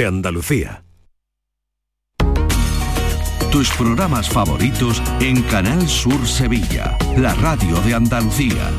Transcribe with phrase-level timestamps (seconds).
[0.00, 0.82] de Andalucía.
[3.52, 8.70] Tus programas favoritos en Canal Sur Sevilla, la radio de Andalucía.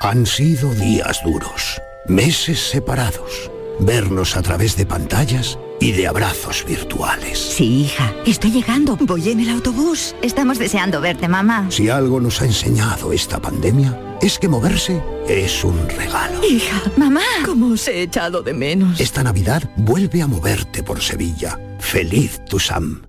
[0.00, 3.48] Han sido días duros, meses separados,
[3.78, 7.38] vernos a través de pantallas y de abrazos virtuales.
[7.38, 8.96] Sí, hija, estoy llegando.
[8.96, 10.16] Voy en el autobús.
[10.20, 11.70] Estamos deseando verte, mamá.
[11.70, 16.44] Si algo nos ha enseñado esta pandemia, es que moverse es un regalo.
[16.44, 19.00] Hija, mamá, ¿cómo os he echado de menos?
[19.00, 21.58] Esta Navidad vuelve a moverte por Sevilla.
[21.78, 23.02] Feliz tu Sam.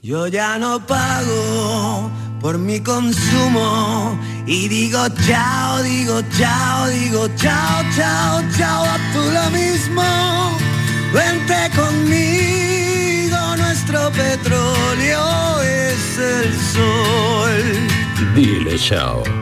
[0.00, 8.42] Yo ya no pago por mi consumo y digo chao, digo chao, digo chao, chao,
[8.56, 10.58] chao, a tú lo mismo.
[11.12, 18.34] Vente conmigo, nuestro petróleo es el sol.
[18.34, 19.41] Dile chao.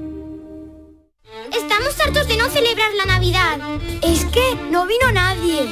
[2.97, 3.59] La Navidad.
[4.01, 5.67] Es que no vino nadie.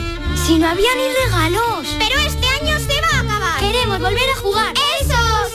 [0.46, 1.88] Si no había ni regalos.
[1.98, 3.60] Pero este año se va a acabar.
[3.60, 4.74] Queremos volver a jugar.
[5.02, 5.52] ¡Esos!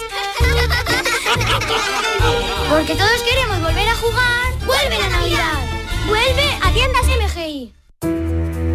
[2.71, 4.59] Porque todos queremos volver a jugar.
[4.67, 5.61] ¡Vuelve la Navidad!
[6.07, 7.84] ¡Vuelve a tiendas MGI!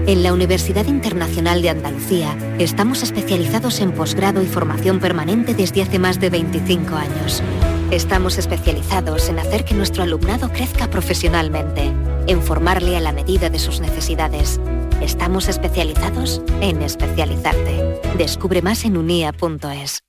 [0.09, 5.99] En la Universidad Internacional de Andalucía estamos especializados en posgrado y formación permanente desde hace
[5.99, 7.43] más de 25 años.
[7.91, 11.93] Estamos especializados en hacer que nuestro alumnado crezca profesionalmente,
[12.25, 14.59] en formarle a la medida de sus necesidades.
[14.99, 18.01] Estamos especializados en especializarte.
[18.17, 20.08] Descubre más en unia.es.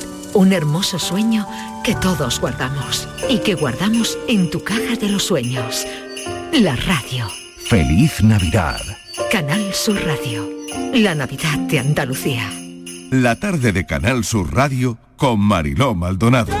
[0.33, 1.47] Un hermoso sueño
[1.83, 5.85] que todos guardamos y que guardamos en tu caja de los sueños.
[6.53, 7.27] La radio.
[7.67, 8.79] Feliz Navidad.
[9.31, 10.47] Canal Sur Radio.
[10.93, 12.49] La Navidad de Andalucía.
[13.09, 16.60] La tarde de Canal Sur Radio con Mariló Maldonado.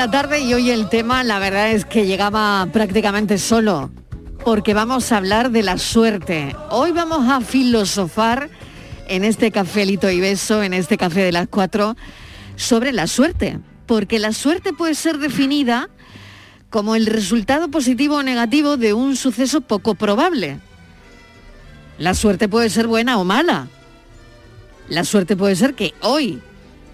[0.00, 3.90] la tarde y hoy el tema, la verdad es que llegaba prácticamente solo,
[4.46, 6.56] porque vamos a hablar de la suerte.
[6.70, 8.48] Hoy vamos a filosofar
[9.08, 11.96] en este cafelito y beso, en este café de las cuatro,
[12.56, 15.90] sobre la suerte, porque la suerte puede ser definida
[16.70, 20.60] como el resultado positivo o negativo de un suceso poco probable.
[21.98, 23.68] La suerte puede ser buena o mala.
[24.88, 26.40] La suerte puede ser que hoy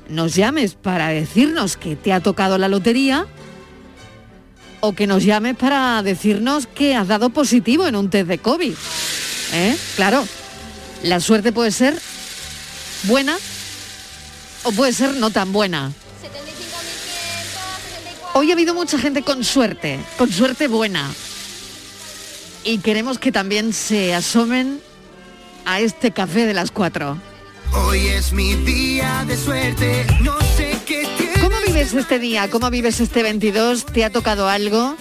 [0.09, 3.27] nos llames para decirnos que te ha tocado la lotería
[4.81, 8.75] o que nos llames para decirnos que has dado positivo en un test de COVID.
[9.53, 9.77] ¿Eh?
[9.97, 10.27] Claro,
[11.03, 11.99] la suerte puede ser
[13.05, 13.37] buena
[14.65, 15.93] o puede ser no tan buena.
[18.35, 21.11] Hoy ha habido mucha gente con suerte, con suerte buena.
[22.65, 24.81] Y queremos que también se asomen
[25.65, 27.17] a este café de las cuatro.
[27.85, 31.03] Hoy es mi día de suerte, no sé qué
[31.41, 32.49] ¿Cómo vives este día?
[32.51, 33.87] ¿Cómo vives este 22?
[33.87, 34.97] ¿Te ha tocado algo?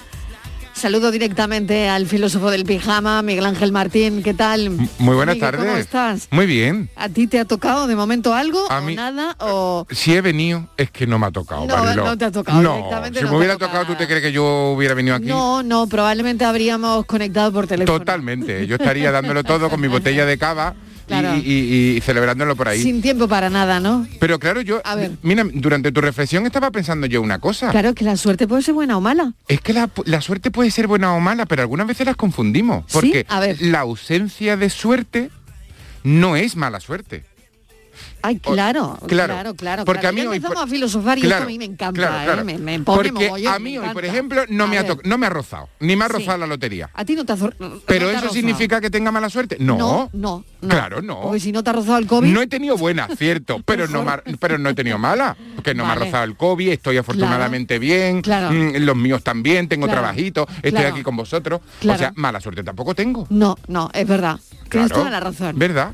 [0.74, 4.22] Saludo directamente al filósofo del pijama, Miguel Ángel Martín.
[4.22, 4.70] ¿Qué tal?
[5.00, 5.66] Muy buenas Miguel, tardes.
[5.66, 6.28] ¿Cómo estás?
[6.32, 6.90] Muy bien.
[6.98, 9.38] ¿A ti te ha tocado de momento algo A o mí- nada?
[9.40, 9.88] O...
[9.90, 11.66] Si he venido, es que no me ha tocado.
[11.66, 12.04] No, Mariló.
[12.06, 14.06] no te ha tocado, No, directamente si no me te hubiera tocado tocado, ¿tú te
[14.08, 15.28] crees que yo hubiera venido aquí?
[15.28, 17.98] No, no, probablemente habríamos conectado por teléfono.
[17.98, 18.68] Totalmente.
[18.68, 20.76] Yo estaría dándolo todo con mi botella de cava
[21.08, 21.36] Claro.
[21.36, 22.82] y, y- y celebrándolo por ahí.
[22.82, 24.08] Sin tiempo para nada, ¿no?
[24.20, 25.12] Pero claro, yo, A ver.
[25.22, 27.70] mira, durante tu reflexión estaba pensando yo una cosa.
[27.72, 29.34] Claro que la suerte puede ser buena o mala.
[29.48, 32.86] Es que la, la suerte puede ser buena o mala, pero algunas veces las confundimos.
[32.92, 33.62] Porque A ver.
[33.62, 35.30] la ausencia de suerte
[36.04, 37.24] no es mala suerte.
[38.22, 39.86] Ay, claro, claro, claro, claro.
[39.86, 40.10] porque claro.
[40.10, 42.34] a mí hoy, empezamos por- a filosofar y Claro, esto a mí me encanta.
[42.40, 42.44] ¿eh?
[42.44, 44.86] Me, me pone Porque mogollón, a me mí hoy, por ejemplo, no A me, ha
[44.88, 46.14] to- no me ha rozado, ni me ha Sí.
[46.14, 46.90] rozado la lotería.
[46.94, 47.56] ¿A ti no te ha zor-
[47.86, 48.34] Pero no eso rozado?
[48.34, 49.58] significa que tenga mala suerte.
[49.60, 50.68] No, No, no, no.
[50.70, 51.22] Claro, no.
[51.22, 52.32] Porque si no te ha rozado el COVID...
[52.32, 55.86] No he tenido buena, cierto, pero no, ha- pero no he tenido mala, porque no
[55.86, 58.52] me ha rozado el COVID, estoy afortunadamente bien, Claro.
[58.52, 61.62] mm, los míos también, tengo trabajito, estoy aquí con vosotros.
[61.88, 63.28] O sea, mala suerte tampoco tengo.
[63.30, 64.40] No, no, es verdad.
[64.70, 65.58] Tienes toda la razón.
[65.58, 65.94] ¿Verdad?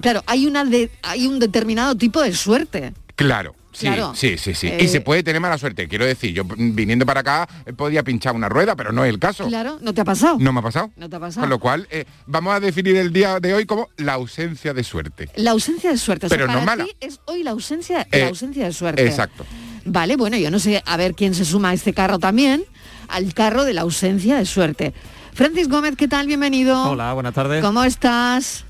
[0.00, 2.92] Claro, hay una de, hay un determinado tipo de suerte.
[3.16, 3.54] Claro.
[3.72, 4.12] Sí, Claro.
[4.14, 4.68] sí, sí, sí.
[4.68, 5.88] Eh, y se puede tener mala suerte.
[5.88, 9.18] Quiero decir, yo viniendo para acá eh, podía pinchar una rueda, pero no es el
[9.18, 9.48] caso.
[9.48, 10.36] Claro, ¿no te ha pasado?
[10.38, 10.92] No me ha pasado.
[10.96, 11.40] No te ha pasado.
[11.42, 14.84] Con lo cual, eh, vamos a definir el día de hoy como la ausencia de
[14.84, 15.28] suerte.
[15.34, 16.26] La ausencia de suerte.
[16.26, 16.84] O sea, Pero no para mala.
[16.84, 19.04] ti es hoy la ausencia, Eh, la ausencia de suerte.
[19.04, 19.44] Exacto.
[19.84, 22.64] Vale, bueno, yo no sé, a ver quién se suma a este carro también,
[23.08, 24.94] al carro de la ausencia de suerte.
[25.32, 26.28] Francis Gómez, ¿qué tal?
[26.28, 26.90] Bienvenido.
[26.90, 27.60] Hola, buenas tardes.
[27.60, 28.63] ¿Cómo estás?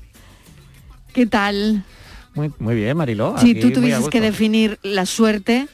[1.15, 1.83] ¿Qué tal?
[2.33, 3.35] Muy, muy bien, Mariló.
[3.39, 5.67] Si tú tuvieses que definir la suerte,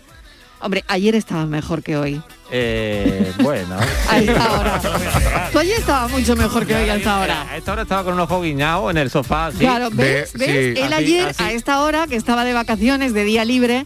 [0.60, 2.22] hombre, ayer estabas mejor que hoy.
[2.52, 3.78] Eh, bueno.
[4.10, 5.50] A esta hora.
[5.52, 7.42] Tú ayer estabas mucho mejor que hoy a esta hora.
[7.50, 9.48] A esta hora estaba con un ojo guiñado en el sofá.
[9.48, 9.58] así.
[9.60, 10.34] Claro, ¿ves?
[10.34, 10.78] ¿Ves?
[10.78, 11.44] Él Así, ayer, así.
[11.44, 13.86] a esta hora, que estaba de vacaciones, de día libre,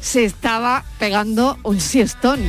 [0.00, 2.40] se estaba pegando un siestón.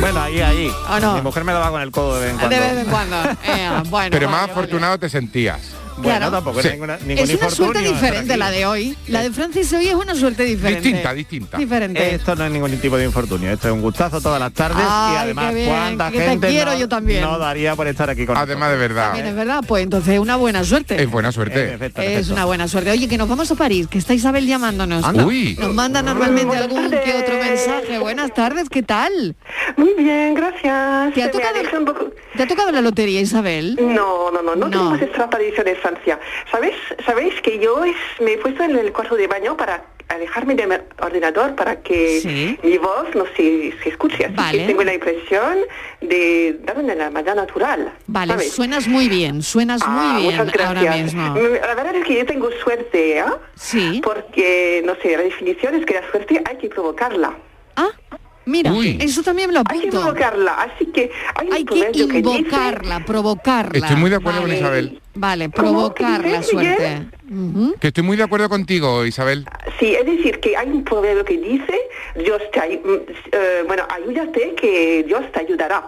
[0.00, 0.70] Bueno, ahí, ahí.
[0.90, 1.14] ¿O no?
[1.14, 2.56] Mi mujer me daba con el codo de vez en cuando.
[2.56, 3.16] De vez en cuando.
[3.44, 4.52] Eh, bueno, pero más vale.
[4.52, 5.60] afortunado te sentías.
[5.98, 6.30] Bueno, Claro.
[6.30, 6.68] tampoco Sí.
[6.68, 8.96] es ninguna, ningún Es una suerte diferente la de hoy.
[9.08, 10.80] La de Francis hoy es una suerte diferente.
[10.82, 11.58] Distinta, distinta.
[11.58, 12.14] Diferente.
[12.14, 15.16] Esto no es ningún tipo de infortunio, esto es un gustazo todas las tardes y
[15.16, 17.20] además bien, cuánta que te gente quiero no, yo también.
[17.22, 19.06] no daría por estar aquí con Además de verdad.
[19.08, 21.00] También es verdad, pues entonces una buena suerte.
[21.02, 21.78] Es buena suerte.
[21.96, 22.90] Es una buena suerte.
[22.90, 25.04] Oye, que nos vamos a París, que está Isabel llamándonos.
[25.04, 25.24] Anda.
[25.26, 25.56] Uy.
[25.60, 27.98] Nos manda normalmente algún que otro mensaje.
[27.98, 29.36] Buenas tardes, ¿qué tal?
[29.76, 31.14] Muy bien, gracias.
[31.14, 33.78] ¿Te ha tocado, alegra un poco- ¿te ha tocado la lotería, Isabel?
[33.80, 34.70] No, no, no, no, No.
[34.70, 35.68] tenemos esta tradición
[36.50, 36.74] ¿Sabes?
[37.04, 40.82] ¿Sabéis que yo es- me he puesto en el cuarto de baño para alejarme del
[41.00, 44.24] ordenador para que mi voz no se, se escuche?
[44.26, 44.58] Así Vale.
[44.58, 45.58] que tengo la impresión
[46.00, 47.92] de darme la manera natural.
[48.06, 48.52] Vale, ¿sabes?
[48.52, 51.22] suenas muy bien, suenas Ah, muy bien muchas ahora mismo.
[51.34, 53.24] Mm, La verdad es que yo tengo suerte, ¿eh?
[53.54, 54.00] Sí.
[54.04, 57.32] Porque, no sé, la definición es que la suerte hay que provocarla.
[58.44, 58.98] Mira, Uy.
[59.00, 60.00] eso también lo Hay que apunto.
[60.00, 63.78] provocarla, así que hay, un Hay que proverbio que dice- invocarla, provocarla.
[63.78, 64.52] Estoy muy de acuerdo con.
[64.52, 65.00] Isabel.
[65.14, 67.06] Vale, provocar ¿Qué la suerte.
[67.80, 69.46] Que estoy muy de acuerdo contigo, Isabel.
[69.78, 71.78] Sí, es decir, que hay un proverbio que dice,
[72.16, 75.86] Dios te ay- mm, eh, bueno, ayúdate que Dios te ayudará.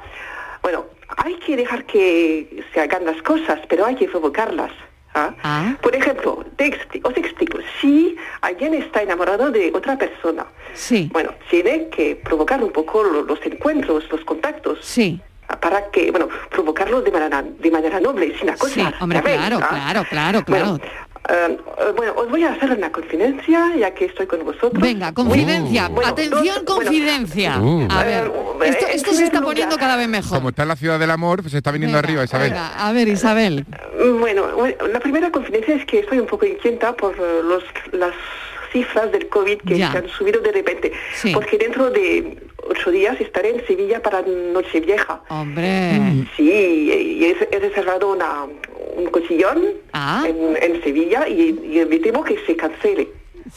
[0.62, 0.86] Bueno,
[1.16, 4.70] hay que dejar que se hagan las cosas, pero hay que provocarlas.
[5.14, 5.76] ¿Ah?
[5.82, 6.68] Por ejemplo, te
[7.02, 10.44] os explico, si alguien está enamorado de otra persona,
[10.74, 11.08] Sí.
[11.12, 14.78] bueno, tiene que provocar un poco lo- los encuentros, los contactos.
[14.82, 15.20] Sí.
[15.60, 18.88] Para que, bueno, provocarlos de manera, de manera noble, sin acosar.
[18.92, 19.68] Sí, hombre, ¿sabéis, claro, ah?
[19.68, 20.64] claro, claro, claro.
[20.78, 20.80] Bueno,
[21.28, 24.80] eh, eh, bueno, os voy a hacer una confidencia, ya que estoy con vosotros.
[24.80, 25.88] Venga, confidencia.
[25.88, 27.58] Bueno, Atención, dos- bueno, confidencia.
[27.60, 27.88] Uh.
[27.90, 28.24] A ver,
[28.62, 30.38] Eh, esto, esto se está lugar- poniendo cada vez mejor.
[30.38, 32.50] Como está en la ciudad del amor, pues se está viniendo Venga, arriba, Isabel.
[32.50, 33.66] venga, a ver, Isabel.
[34.20, 34.46] Bueno,
[34.92, 37.62] la primera confidencia es que estoy un poco inquieta por eh, los,
[37.92, 38.12] las
[38.72, 39.92] cifras del COVID que Ya.
[39.92, 40.92] se han subido de repente.
[41.14, 41.32] Sí.
[41.32, 42.38] Porque dentro de
[42.68, 45.20] ocho días estaré en Sevilla para Nochevieja.
[45.28, 46.26] Hombre.
[46.36, 48.46] Sí, y he, he reservado una,
[48.96, 50.24] un cosillón ah.
[50.26, 53.08] en, en, Sevilla y, y evitemos que se cancele.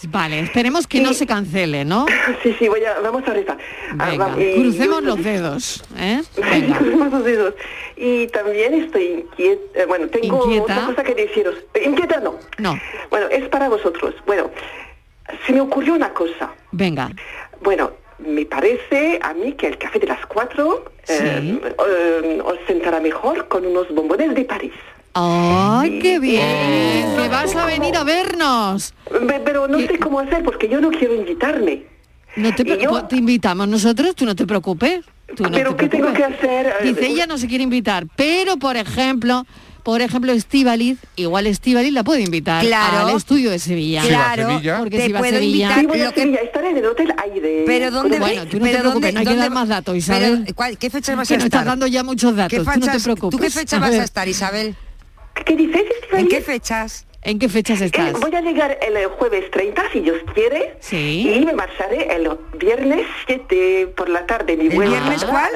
[0.09, 2.05] Vale, esperemos que no se cancele, ¿no?
[2.43, 3.57] Sí, sí, voy a, vamos a rezar.
[3.97, 6.21] Ah, Venga, crucemos los dedos, ¿eh?
[7.11, 7.53] Los dedos.
[7.95, 11.55] Y también estoy eh, bueno, tengo otra cosa que deciros.
[11.73, 12.35] Eh, inquieta no.
[12.57, 12.79] No.
[13.09, 14.13] Bueno, es para vosotros.
[14.25, 14.51] Bueno,
[15.45, 16.51] se me ocurrió una cosa.
[16.71, 17.09] Venga.
[17.61, 21.13] Bueno, me parece a mí que el café de las cuatro sí.
[21.19, 24.73] Eh, os sentará mejor con unos bombones de París.
[25.19, 27.07] ¡Ay, qué bien!
[27.07, 27.21] Oh.
[27.21, 28.93] ¡Que vas a venir a vernos!
[29.43, 31.85] Pero no sé cómo hacer, porque yo no quiero invitarme.
[32.35, 33.03] No te, yo...
[33.05, 35.03] te invitamos nosotros, tú no te preocupes.
[35.35, 35.89] Tú no pero te ¿qué preocupes.
[35.89, 36.73] tengo que hacer?
[36.83, 39.45] Dice, ella no se quiere invitar, pero por ejemplo,
[39.81, 43.07] por ejemplo, Estivaliz, igual Estivaliz la puede invitar claro.
[43.07, 44.03] al estudio de Sevilla.
[44.03, 44.79] Claro, Sevilla?
[44.79, 46.45] porque te si va puedo a Sevilla, invitar, sí, voy a Sevilla, que...
[46.45, 47.63] estaré en el hotel Aire.
[47.65, 49.39] Pero dónde bueno, tú no pero te preocupes, dónde, no hay dónde...
[49.39, 50.43] que dar más datos, Isabel.
[50.45, 51.37] Pero, ¿Qué fecha vas a estar?
[51.37, 53.37] Que no estás dando ya muchos datos, fechas, tú no te preocupes.
[53.37, 54.75] ¿Tú qué fecha a vas a estar, Isabel?
[55.45, 55.53] ¿Qué
[56.13, 57.06] ¿En qué fechas?
[57.23, 58.19] ¿En qué fechas eh, estás?
[58.19, 60.77] Voy a llegar el eh, jueves 30, si Dios quiere.
[60.79, 61.33] Sí.
[61.35, 64.55] Y me marcharé el viernes 7 por la tarde.
[64.55, 65.51] Mi ¿El viernes cuál?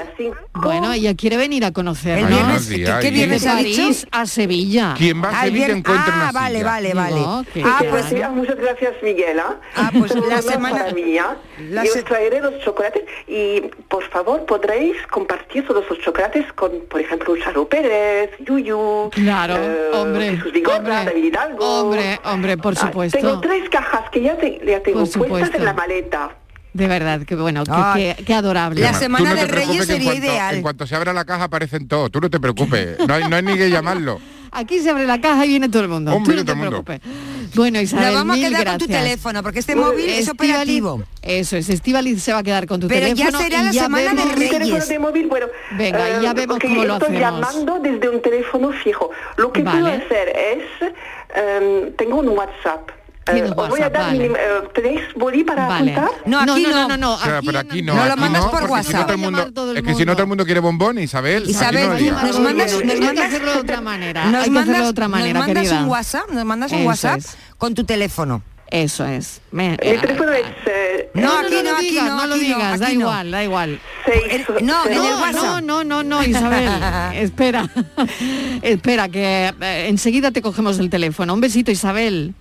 [0.54, 2.20] Bueno, ella quiere venir a conocer.
[2.20, 2.68] ¿El viernes?
[2.68, 4.08] ¿Qué, ¿qué, ¿qué viernes dicho?
[4.12, 4.96] A Sevilla.
[4.98, 9.38] ¿Quién va a ah, Sevilla ah, encuentra vale, vale, vale, ah, pues, muchas gracias, Miguel.
[9.38, 9.42] ¿eh?
[9.76, 10.92] Ah, pues la semana...
[10.92, 11.26] Mía.
[11.30, 11.38] ¿ah?
[11.70, 11.86] La.
[11.86, 17.00] Yo os traeré los chocolates y, por favor, podréis compartir todos los chocolates con, por
[17.02, 19.10] ejemplo, Charo Pérez, Yuyu...
[19.12, 20.40] Claro, eh, hombre.
[20.40, 20.94] Sus hombre.
[21.60, 23.18] Hombre, hombre, por ah, supuesto.
[23.18, 26.36] Tengo tres cajas que ya, tengo puestas en la maleta.
[26.74, 28.82] De verdad, qué bueno, qué adorable.
[28.82, 30.56] La Semana no del Reyes sería ideal.
[30.56, 33.36] En cuanto se abra la caja aparecen todos, tú no te preocupes, no hay, no
[33.36, 34.20] hay ni que llamarlo.
[34.52, 36.14] Aquí se abre la caja y viene todo el mundo.
[36.14, 37.02] Hombre, Tú no te preocupes.
[37.56, 38.78] Bueno, Isabel, Nos vamos a quedar gracias.
[38.78, 41.04] con tu teléfono, porque este móvil Estivali, es operativo.
[41.22, 43.40] Eso es, Estivali se va a quedar con tu Pero teléfono.
[43.40, 44.88] Pero ya será la semana vemos, de Reyes.
[44.88, 47.02] De móvil, bueno, Venga, uh, ya eh, vemos cómo lo hacemos.
[47.02, 49.10] Estoy llamando desde un teléfono fijo.
[49.38, 49.82] Lo que vale.
[49.82, 52.90] puedo hacer es, um, tengo un WhatsApp
[53.28, 54.30] eh, os voy a dar vale.
[54.30, 54.40] mi, eh,
[54.74, 55.94] ¿Tenéis bolí para vale.
[55.94, 56.22] apuntar?
[56.26, 56.88] No, aquí no, no, no.
[56.88, 57.94] no, no, aquí, aquí no.
[57.94, 58.96] No lo mandas por WhatsApp.
[59.02, 60.98] Si todo el mundo, todo el es que si no todo el mundo quiere bombón,
[60.98, 61.48] Isabel.
[61.48, 64.26] Isabel, nos mandas, nos mandas hacerlo de otra manera.
[64.26, 66.78] Nos Hay mandas, que hacerlo de otra manera, nos mandas un WhatsApp, nos mandas un
[66.80, 67.38] Eso WhatsApp es.
[67.58, 68.42] con tu teléfono.
[68.72, 69.42] Eso es.
[69.52, 70.46] Me, el eh, teléfono es...
[70.66, 73.82] Eh, no, eh, aquí no, aquí no, no lo digas, da igual, da igual.
[74.08, 76.70] Eh, no, no, no, no, no, Isabel,
[77.16, 77.70] espera,
[78.62, 79.54] espera, que
[79.88, 81.34] enseguida te cogemos el teléfono.
[81.34, 82.34] Un besito, Isabel.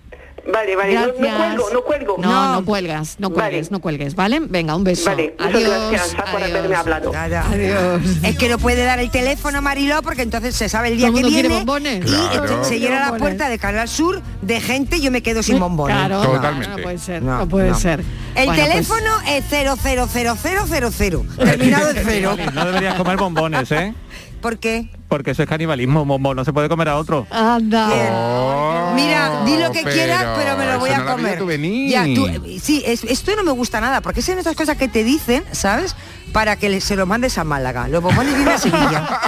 [0.51, 1.19] Vale, vale, gracias.
[1.19, 2.15] No, no, cuelgo, no cuelgo.
[2.17, 3.71] No, no, no cuelgas, no cuelgues, vale.
[3.71, 4.39] no cuelgues, ¿vale?
[4.41, 5.09] Venga, un beso.
[5.09, 7.11] Vale, adiós, por haberme hablado.
[7.15, 8.01] Adiós.
[8.23, 11.23] Es que no puede dar el teléfono, Mariló, porque entonces se sabe el día que
[11.23, 11.63] viene.
[11.63, 15.59] Y se llena la puerta de Canal Sur de gente y yo me quedo sin
[15.59, 15.95] bombones.
[15.95, 18.03] Claro, no puede ser, no, puede ser.
[18.35, 19.43] El bueno, pues teléfono pues...
[19.51, 22.37] es 000000, terminado en cero.
[22.53, 23.93] no deberías comer bombones, ¿eh?
[24.41, 24.89] ¿Por qué?
[25.11, 27.27] porque eso es canibalismo, momo, no se puede comer a otro.
[27.29, 27.89] Anda.
[28.13, 31.37] Oh, Mira, di lo que quieras, pero me lo voy a comer.
[31.37, 31.51] Tú
[31.89, 32.29] ya, tú,
[32.61, 35.97] sí, esto no me gusta nada, porque son estas cosas que te dicen, ¿sabes?
[36.31, 37.89] Para que se los mandes a Málaga.
[37.89, 39.19] Los bombones vienen a Sevilla.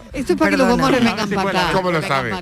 [0.12, 2.34] esto es para que los bombones vengan sí, para lo sabes?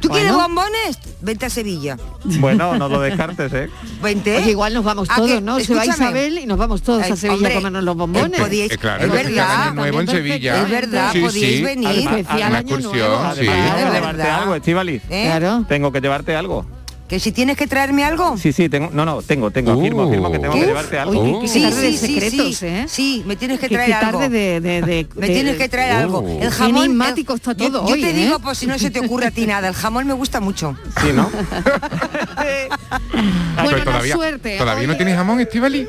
[0.00, 0.98] ¿Tú quieres bombones?
[1.20, 1.98] Vente a Sevilla.
[2.24, 3.68] Bueno, no lo descartes, ¿eh?
[4.02, 4.38] Vente.
[4.38, 5.58] Oye, igual nos vamos todos, ¿no?
[5.58, 5.84] Escúchame.
[5.84, 8.40] Se va Isabel y nos vamos todos a eh, Sevilla hombre, a comernos los bombones.
[8.40, 9.86] Eh, eh es, verdad.
[9.86, 10.62] En Sevilla.
[10.62, 11.88] Es verdad, sí, venir.
[11.88, 13.34] Además, especial año excursión, nuevo.
[13.34, 13.46] Sí.
[13.46, 15.00] Tengo que llevarte algo, Estivali.
[15.08, 15.24] ¿Eh?
[15.26, 15.64] Claro.
[15.68, 16.66] Tengo que llevarte algo.
[17.08, 18.36] ¿Que si tienes que traerme algo?
[18.36, 20.60] Sí, sí, tengo, no, no, tengo, tengo, uh, firmo, firmo que tengo ¿Qué?
[20.60, 21.22] que llevarte algo.
[21.22, 21.48] Uy, uh.
[21.48, 22.84] sí, sí, secretos, sí, ¿eh?
[22.86, 24.28] sí, me tienes que, traer algo.
[24.28, 26.38] De, de, de, me tienes que traer uh, algo.
[26.38, 26.84] El jamón...
[26.84, 28.12] enigmático está todo Yo, yo te ¿eh?
[28.12, 30.76] digo, pues si no se te ocurre a ti nada, el jamón me gusta mucho.
[31.00, 31.22] Sí, ¿no?
[33.62, 34.58] bueno, todavía, suerte.
[34.58, 34.88] ¿Todavía oye.
[34.88, 35.88] no tienes jamón, Estivali?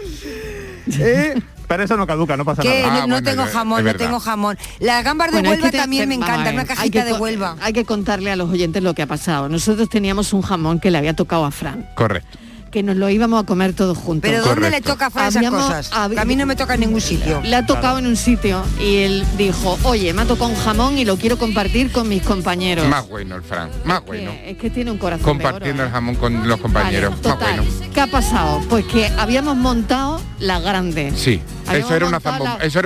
[1.00, 1.36] ¿Eh?
[1.70, 3.06] Pero eso no caduca, no pasa nada.
[3.06, 4.58] No, ah, tengo jamón, no tengo jamón.
[4.80, 7.58] Las gambas de Huelva también te, me encantan, una cajita de Huelva.
[7.62, 9.50] Hay que contarle a los oyentes lo que ha pasado.
[9.50, 11.88] Nosotros teníamos un jamón que le había tocado a Fran.
[11.94, 14.30] Correcto que nos lo íbamos a comer todos juntos.
[14.30, 15.92] ¿Pero dónde le toca a esas cosas?
[15.94, 17.42] A, mí no me toca en ningún sitio.
[17.44, 20.98] Le ha tocado en un sitio y él dijo, oye, me ha tocado un jamón
[20.98, 22.88] y lo quiero compartir con mis compañeros.
[22.88, 24.32] Más bueno el Fran, más bueno.
[24.46, 26.18] Es que tiene un corazón Compartiendo el jamón ¿eh?
[26.20, 27.64] con los compañeros, más bueno.
[28.00, 28.62] ¿Qué ha pasado?
[28.70, 31.12] Pues que habíamos montado la grande.
[31.18, 32.80] Sí, eso era, una zambomba, era,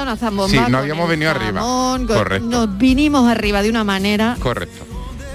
[0.00, 0.48] una zambomba.
[0.48, 1.60] Sí, no habíamos venido arriba.
[2.06, 2.48] Correcto.
[2.48, 4.38] Nos vinimos arriba de una manera.
[4.40, 4.86] Correcto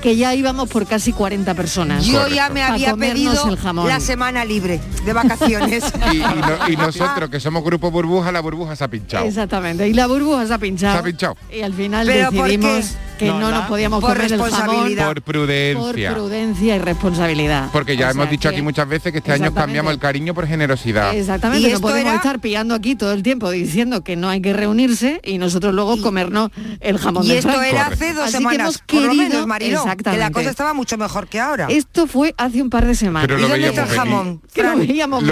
[0.02, 2.06] que ya íbamos por casi 40 personas.
[2.06, 3.88] Yo ya me había pedido el jamón.
[3.88, 5.84] la semana libre de vacaciones.
[6.70, 9.26] y, nosotros, que somos grupo burbuja, la burbuja se ha pinchado.
[9.26, 11.00] Exactamente, y la burbuja se ha pinchado.
[11.00, 11.38] Ha pinchado.
[11.52, 14.90] Y al final decidimos que no, nos podíamos por comer responsabilidad.
[14.90, 16.10] El favor, por prudencia.
[16.10, 17.70] Por prudencia y responsabilidad.
[17.72, 21.16] Porque ya hemos dicho aquí muchas veces que este año cambiamos el cariño por generosidad.
[21.16, 24.54] Exactamente, y no podemos estar pillando aquí todo el tiempo diciendo que no hay que
[24.54, 28.98] reunirse y nosotros luego comernos el jamón y de esto era hace dos semanas, que
[28.98, 31.68] hemos querido, por que la cosa estaba mucho mejor que ahora.
[31.70, 33.28] Esto fue hace un par de semanas.
[33.28, 34.80] Pero lo, ¿Y dónde está el jamón, Fran?
[34.80, 35.24] lo veíamos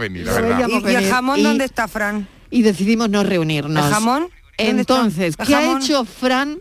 [0.00, 0.26] venir.
[0.26, 2.28] Lo veíamos venir, ¿Y, el jamón dónde está, Fran?
[2.50, 3.84] Y decidimos no reunirnos.
[3.84, 4.28] ¿El jamón?
[4.56, 6.58] Entonces, ¿qué ha hecho Fran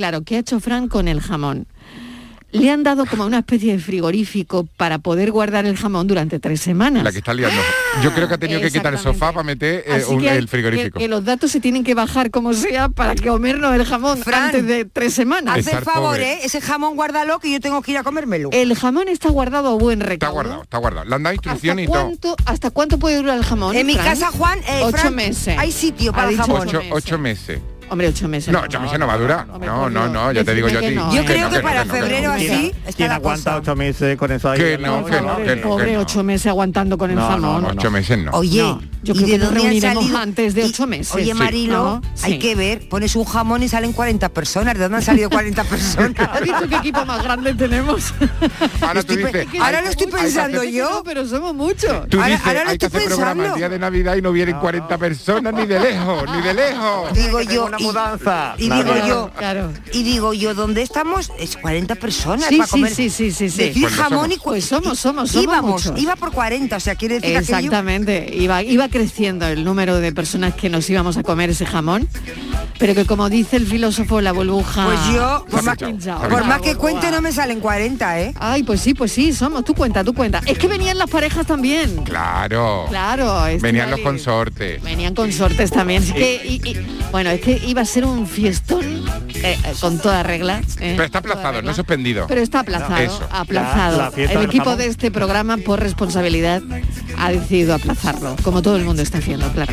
[0.00, 1.66] claro, ¿qué ha hecho Fran con el jamón?
[2.52, 6.60] le han dado como una especie de frigorífico para poder guardar el jamón durante tres
[6.60, 7.04] semanas.
[7.04, 7.60] La que está liando.
[8.02, 10.04] Yo creo que ha tenido que quitar el sofá para meter eh,
[10.36, 10.98] el frigorífico.
[10.98, 14.20] Que, que, los datos se tienen que bajar como sea para que comernos el jamón
[14.32, 15.58] antes de tres semanas.
[15.58, 16.40] Haz el favor, ¿eh?
[16.42, 18.50] ese jamón guárdalo que yo tengo que ir a comérmelo.
[18.52, 20.14] El jamón está guardado a buen recaudo.
[20.14, 21.08] Está guardado, está guardado.
[21.08, 22.36] Le han dado instrucciones y todo.
[22.46, 23.76] ¿Hasta cuánto puede durar el jamón?
[23.76, 25.56] En mi casa, Juan, eh, ocho meses.
[25.56, 26.68] Hay sitio para el jamón.
[26.90, 27.60] Ocho meses.
[27.90, 28.52] Hombre, ocho meses.
[28.52, 29.46] No, ocho meses no va a durar.
[29.46, 30.90] No, no, no, ya te digo yo a ti.
[30.94, 33.56] No, Yo creo que para no, febrero ¿Quién, así está quién la aguanta cosa.
[33.58, 34.58] ocho meses con eso ahí?
[34.60, 38.16] Que no, que no, que no, Pobre ocho meses aguantando con el no, Ocho meses
[38.18, 38.30] no.
[38.32, 38.58] Oye,
[39.02, 40.18] yo ¿y creo de que nos dónde han reuniremos salido?
[40.18, 41.14] antes de Y- ocho meses.
[41.14, 41.34] Oye.
[41.34, 42.02] Marilo, ¿No?
[42.22, 42.38] hay Sí.
[42.38, 44.74] que ver, pones un jamón y salen 40 personas.
[44.74, 46.12] ¿De dónde han salido 40 personas?
[46.32, 48.14] ¿Has visto qué equipo más grande tenemos?
[48.80, 51.02] Ahora tú dices, lo estoy pensando hacer- yo.
[51.04, 52.08] Pero somos muchos.
[52.08, 53.54] Tú Ahora- dices, ahora lo hay que hacer programa pensando.
[53.54, 57.12] el día de Navidad y no vienen 40 personas ni de lejos, ni de lejos.
[57.14, 58.54] Digo yo, y- mudanza.
[58.58, 59.72] y digo yo, Claro.
[59.92, 61.30] y digo yo, ¿dónde estamos?
[61.38, 62.94] Es 40 personas Sí, para sí, comer.
[62.94, 63.56] sí, sí, sí, sí.
[63.64, 64.38] Decir Pues jamón y somos.
[64.44, 66.00] cu- Pues somos, somos, somos íbamos, muchos.
[66.02, 70.12] iba por 40, o sea, quiere decir aquello- Exactamente, iba, iba creciendo el número de
[70.12, 72.08] personas que nos íbamos a comer ese jamón,
[72.78, 74.84] pero que como dice el filósofo la burbuja...
[74.86, 76.28] Pues yo, por más, pinchado.
[76.28, 78.34] por más que cuente, no me salen 40, ¿eh?
[78.38, 80.40] Ay, pues sí, pues sí, somos, tú cuenta, tú cuenta.
[80.46, 81.96] Es que venían las parejas también.
[82.04, 82.86] Claro.
[82.88, 84.82] Claro, Venían los consortes.
[84.82, 86.02] Venían consortes también.
[86.02, 88.84] Así que, y- y- bueno, es que iba a ser un fiestón
[89.34, 90.60] eh, eh, con toda regla.
[90.80, 92.26] eh, Pero está aplazado, no suspendido.
[92.28, 93.28] Pero está aplazado, Eso.
[93.30, 93.98] aplazado.
[93.98, 96.62] La- la fiesta el equipo de este programa, por responsabilidad,
[97.18, 99.72] ha decidido aplazarlo, como todo el mundo está haciendo, claro.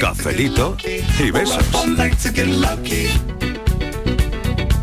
[0.00, 0.76] Cafelito
[1.18, 1.64] y besos.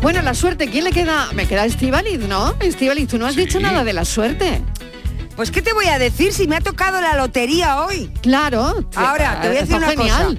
[0.00, 1.28] Bueno, la suerte, ¿quién le queda?
[1.34, 2.54] Me queda Estivaliz, ¿no?
[2.60, 4.62] Estivaliz, tú no has dicho nada de la suerte.
[5.36, 8.10] Pues ¿qué te voy a decir si me ha tocado la lotería hoy?
[8.22, 8.84] Claro.
[8.94, 10.38] Ahora, te voy a decir Está una genial.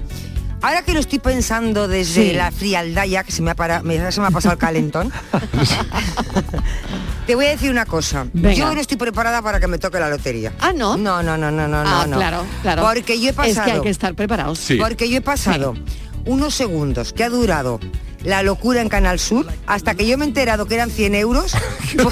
[0.62, 2.32] Ahora que lo estoy pensando desde Sí.
[2.34, 5.12] la frialdad ya, que se me ha, para- me, se me ha pasado el calentón,
[7.32, 8.26] te voy a decir una cosa.
[8.30, 8.52] Venga.
[8.52, 10.52] Yo no estoy preparada para que me toque la lotería.
[10.60, 10.98] Ah, ¿no?
[10.98, 12.18] No, no, no, no, no, ah, no.
[12.18, 12.82] claro, claro.
[12.82, 13.60] Porque yo he pasado...
[13.62, 14.58] Es que hay que estar preparados.
[14.58, 14.76] Sí.
[14.76, 15.72] Porque yo he pasado
[16.26, 17.80] unos segundos que ha durado
[18.24, 21.52] la locura en Canal Sur hasta que yo me he enterado que eran 100 euros.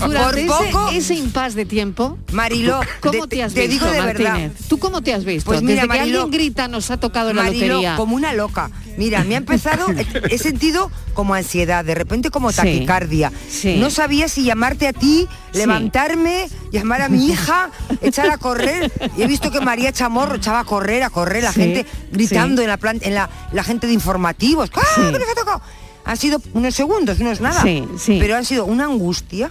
[0.00, 4.00] Por poco- ese, impasse de tiempo, Mariló, ¿cómo de- te has te visto, digo de
[4.06, 4.50] verdad.
[4.68, 5.46] ¿Tú cómo te has visto?
[5.50, 7.96] Pues mira, Desde que Mariló, alguien grita nos ha tocado la Mariló, lotería.
[7.96, 8.70] como una loca.
[8.96, 9.86] Mira, me ha empezado,
[10.30, 13.32] he, sentido como ansiedad, de repente como taquicardia.
[13.48, 13.76] sí.
[13.78, 16.67] No sabía si llamarte a ti, Sí.
[16.70, 18.90] Llamar a mi hija, echar a correr.
[19.16, 22.60] Y he visto que María Chamorro echaba a correr, a correr, la Sí, gente gritando
[22.60, 22.64] sí.
[22.64, 24.70] en la plan- en la, la gente de informativos.
[24.74, 25.02] ¡Ah, Sí.
[25.02, 25.60] que ha tocado!
[26.04, 27.60] Han sido unos segundos, no es nada.
[27.62, 28.16] Sí, sí.
[28.20, 29.50] Pero han sido una angustia,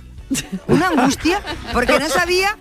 [0.68, 2.58] una angustia, porque no sabía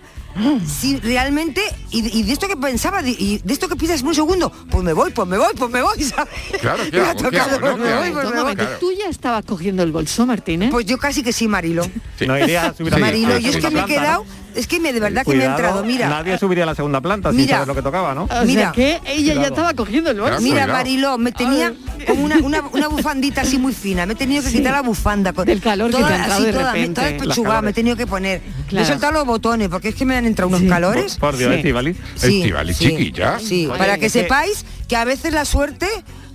[0.67, 4.13] si realmente, y, y de esto que pensaba, de- y de esto que piensas un
[4.13, 6.31] segundo, pues me voy, pues me voy, pues me voy, ¿sabes?
[6.61, 7.17] Claro, Me ¿qué ha hago?
[7.17, 7.77] ¿Qué tocado, hago,
[8.13, 8.63] pues no?
[8.79, 10.69] ¿tú ya estabas cogiendo el bolso, Martínez?
[10.69, 11.89] Pues yo casi que sí, Marilo.
[12.27, 13.01] No iría a subir a Sí.
[13.01, 14.46] la- Marilo, yo es que me he planta, quedado, ¿no?
[14.57, 16.09] Es que me de verdad que me ha entrado, mira.
[16.09, 17.55] Nadie subiría a la segunda planta sin Mira.
[17.55, 18.23] saber lo que tocaba, ¿no?
[18.25, 18.71] o sea mira.
[18.71, 20.41] que ella ya estaba cogiendo el bolso.
[20.41, 20.67] Mira.
[20.67, 21.73] Mariló, me tenía
[22.05, 24.57] como una, una, una bufandita así muy fina, me he tenido que Sí.
[24.57, 25.33] quitar la bufanda.
[25.33, 26.93] Con, Del calor que te ha entrado así de toda, me- repente.
[26.95, 28.41] toda Las despechugada, me he tenido que poner.
[28.41, 28.85] Me Claro.
[28.85, 30.67] he soltado los botones, porque es que me han entrado unos Sí.
[30.67, 31.15] calores.
[31.17, 31.57] Por Dios, Sí.
[31.57, 33.39] Estíbaliz, sí, chiquilla.
[33.39, 35.87] Sí, Oye, para que sepáis que a veces la suerte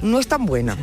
[0.02, 0.76] no es tan buena.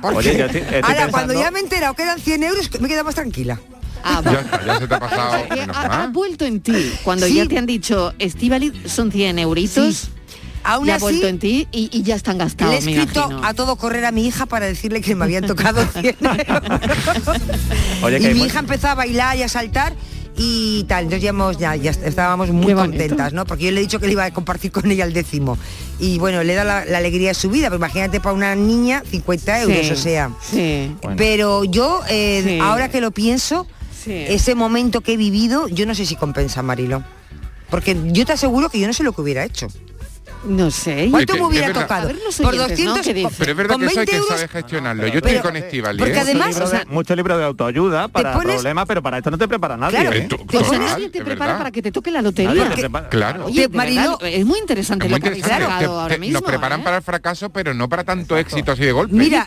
[0.00, 2.70] Porque Oye, yo estoy- estoy ahora, cuando ya me he enterado que eran 100 euros,
[2.80, 3.58] me queda más tranquila.
[4.04, 5.48] Ah, Ya está, ya se te ha pasado.
[5.48, 6.10] que menos ha, ha mal.
[6.12, 7.34] vuelto en ti cuando Sí.
[7.34, 10.08] ya te han dicho Estivaliz son 100 euritos Sí.
[10.64, 13.54] Aún ya ha vuelto en ti y, y ya están gastados Le he escrito a
[13.54, 16.42] todo correr a mi hija para decirle que me habían tocado 100 euros.
[18.02, 19.94] Oye, y mi hija empezó a bailar y a saltar
[20.36, 21.04] y tal.
[21.04, 23.44] Entonces ya, hemos- ya, ya estábamos muy contentas, ¿no?
[23.46, 25.56] Porque yo le he dicho que le iba a compartir con ella el décimo.
[25.98, 27.68] Y bueno, le da la, la alegría de su vida.
[27.68, 30.30] Pero imagínate para una niña 50 euros, Sí, o sea.
[30.40, 30.94] sí.
[31.16, 32.58] Pero yo, eh, Sí.
[32.60, 33.66] ahora que lo pienso,
[34.06, 37.02] Ese momento que he vivido, yo no sé si compensa, Marilo.
[37.70, 39.68] Porque yo te aseguro que yo no sé lo que hubiera hecho.
[40.44, 41.08] No sé.
[41.10, 42.08] ¿Cuánto me hubiera tocado?
[42.08, 42.94] Por oyentes, ¿no?
[42.94, 43.32] 200 ¿Qué dicen?
[43.38, 45.06] Pero es verdad que eso hay 20 que saber gestionarlo.
[45.08, 45.98] Yo estoy con Estivali.
[45.98, 46.20] porque ¿eh?
[46.20, 46.56] además,
[46.88, 49.98] mucho, libro de, autoayuda para problemas, pero para esto no te prepara nadie.
[49.98, 50.28] Claro, ¿eh?
[50.98, 52.70] Eh, te prepara para que te toque la lotería.
[53.10, 53.46] Claro.
[53.46, 53.68] Oye,
[54.22, 56.40] es muy interesante Es lo que habéis ahora mismo.
[56.40, 59.14] nos preparan para el fracaso, pero no para tanto éxito así de golpe.
[59.14, 59.46] Mira,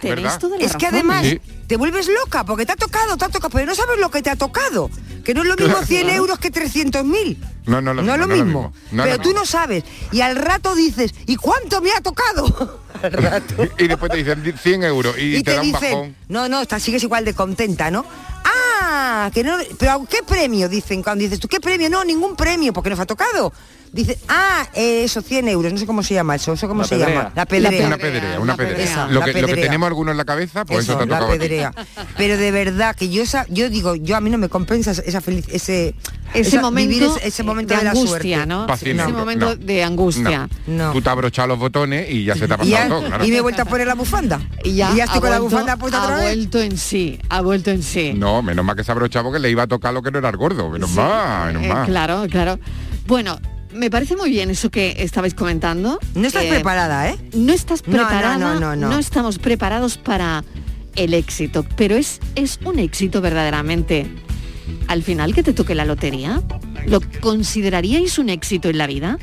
[0.60, 1.26] Es que además
[1.68, 4.22] te vuelves loca porque te ha tocado, te ha tocado, pero no sabes lo que
[4.22, 4.90] te ha tocado.
[5.24, 7.38] Que no es lo mismo 100 euros que 300.000.
[7.68, 8.62] No, no, lo no es lo mismo, no lo mismo.
[8.62, 8.74] mismo.
[8.92, 9.46] No, pero no, tú no.
[9.46, 9.84] sabes.
[10.12, 12.82] Y al rato dices, ¿y cuánto me ha tocado?
[13.04, 13.56] al rato.
[13.78, 16.16] Y después te dicen 100 euros y, Y, te, te, da un dicen, bajón.
[16.30, 18.06] no, no, estás, sigues igual de contenta, ¿no?
[18.44, 20.68] Ah, que no, pero ¿qué premio?
[20.68, 21.90] Dicen cuando dices tú, ¿qué premio?
[21.90, 23.54] No, ningún premio, porque nos ha tocado.
[23.94, 26.88] Dice, ah, eh, eso, 100 euros, no sé cómo se llama eso, eso cómo La
[26.88, 27.10] se pedrea.
[27.16, 27.32] llama.
[27.36, 27.88] La pedrea.
[27.88, 28.78] Una pedrea, una pedrea.
[28.86, 29.66] Esa, Lo la que, lo que pedrea.
[29.66, 31.40] tenemos algunos en la cabeza, pues eso, Eso, te ha la tocado a ti.
[31.40, 31.74] pedrea.
[32.16, 35.20] Pero de verdad que yo esa, yo digo, yo a mí no me compensa esa
[35.20, 35.94] feliz, ese,
[36.34, 38.46] Ese esa- momento vivir ese, ese momento de de, la angustia, suerte.
[38.48, 38.74] ¿no?
[38.74, 39.56] Ese momento no.
[39.58, 40.48] de angustia.
[40.68, 40.94] No.
[40.94, 43.08] Tú te has abrochado los botones y ya se te ha Y, ya- pasado todo,
[43.10, 43.26] claro.
[43.26, 44.40] y me he vuelto a poner la bufanda.
[44.64, 46.24] Y ya, estoy ha con la vuelto- bufanda puesta ha otra vez.
[46.38, 48.14] vuelto en sí, ha vuelto en sí.
[48.16, 50.20] No, menos mal que se ha abrochado porque le iba a tocar lo que no
[50.20, 50.70] era el gordo.
[50.70, 51.86] Menos mal, menos Eh, mal.
[51.88, 52.58] claro, claro.
[53.08, 53.38] Bueno,
[53.74, 56.00] me parece muy bien eso que estabais comentando.
[56.16, 57.16] No estás preparada, ¿eh?
[57.34, 58.38] No estás No, no, preparada.
[58.38, 59.00] no, no, no.
[59.00, 60.44] estamos preparados para
[60.96, 61.66] el éxito.
[61.76, 64.08] Pero es, es un éxito verdaderamente.
[64.88, 66.42] Al final que te toque la lotería,
[66.86, 69.18] ¿lo consideraríais un éxito en la vida?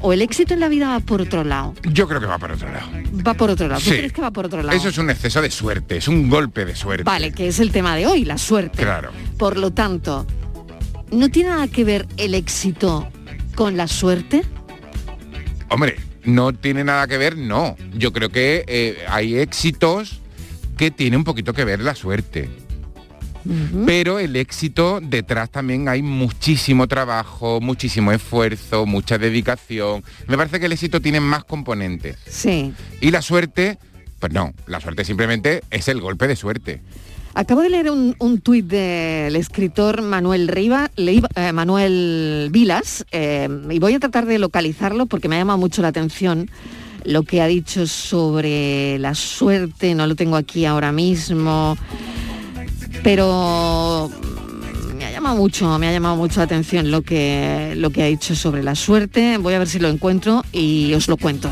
[0.00, 1.74] ¿O el éxito en la vida va por otro lado?
[1.92, 2.86] Yo creo que va para otro lado.
[3.26, 3.80] Va por otro lado.
[3.80, 3.96] ¿Tú Sí.
[3.96, 4.76] crees que va por otro lado?
[4.76, 7.02] Eso es un exceso de suerte, es un golpe de suerte.
[7.02, 8.82] Vale, que es el tema de hoy, la suerte.
[8.84, 9.10] Claro.
[9.36, 10.24] Por lo tanto,
[11.10, 13.08] ¿no tiene nada que ver el éxito
[13.58, 14.44] con la suerte?
[15.68, 17.74] Hombre, no tiene nada que ver, no.
[17.92, 20.20] Yo creo que eh, hay éxitos
[20.76, 22.48] que tienen un poquito que ver la suerte.
[23.84, 30.04] Pero el éxito detrás también hay muchísimo trabajo, muchísimo esfuerzo, mucha dedicación.
[30.28, 32.16] Me parece que el éxito tiene más componentes.
[32.28, 32.72] Sí.
[33.00, 33.78] Y la suerte,
[34.20, 36.80] pues no, la suerte simplemente es el golpe de suerte.
[37.34, 43.78] Acabo de leer un, un tuit del escritor Manuel Riva, eh, Manuel Vilas, eh, y
[43.78, 46.50] voy a tratar de localizarlo porque me ha llamado mucho la atención
[47.04, 51.78] lo que ha dicho sobre la suerte, no lo tengo aquí ahora mismo,
[53.02, 54.10] pero
[54.96, 58.06] me ha llamado mucho, me ha llamado mucho la atención lo que, lo que ha
[58.06, 59.38] dicho sobre la suerte.
[59.38, 61.50] Voy a ver si lo encuentro y os lo cuento.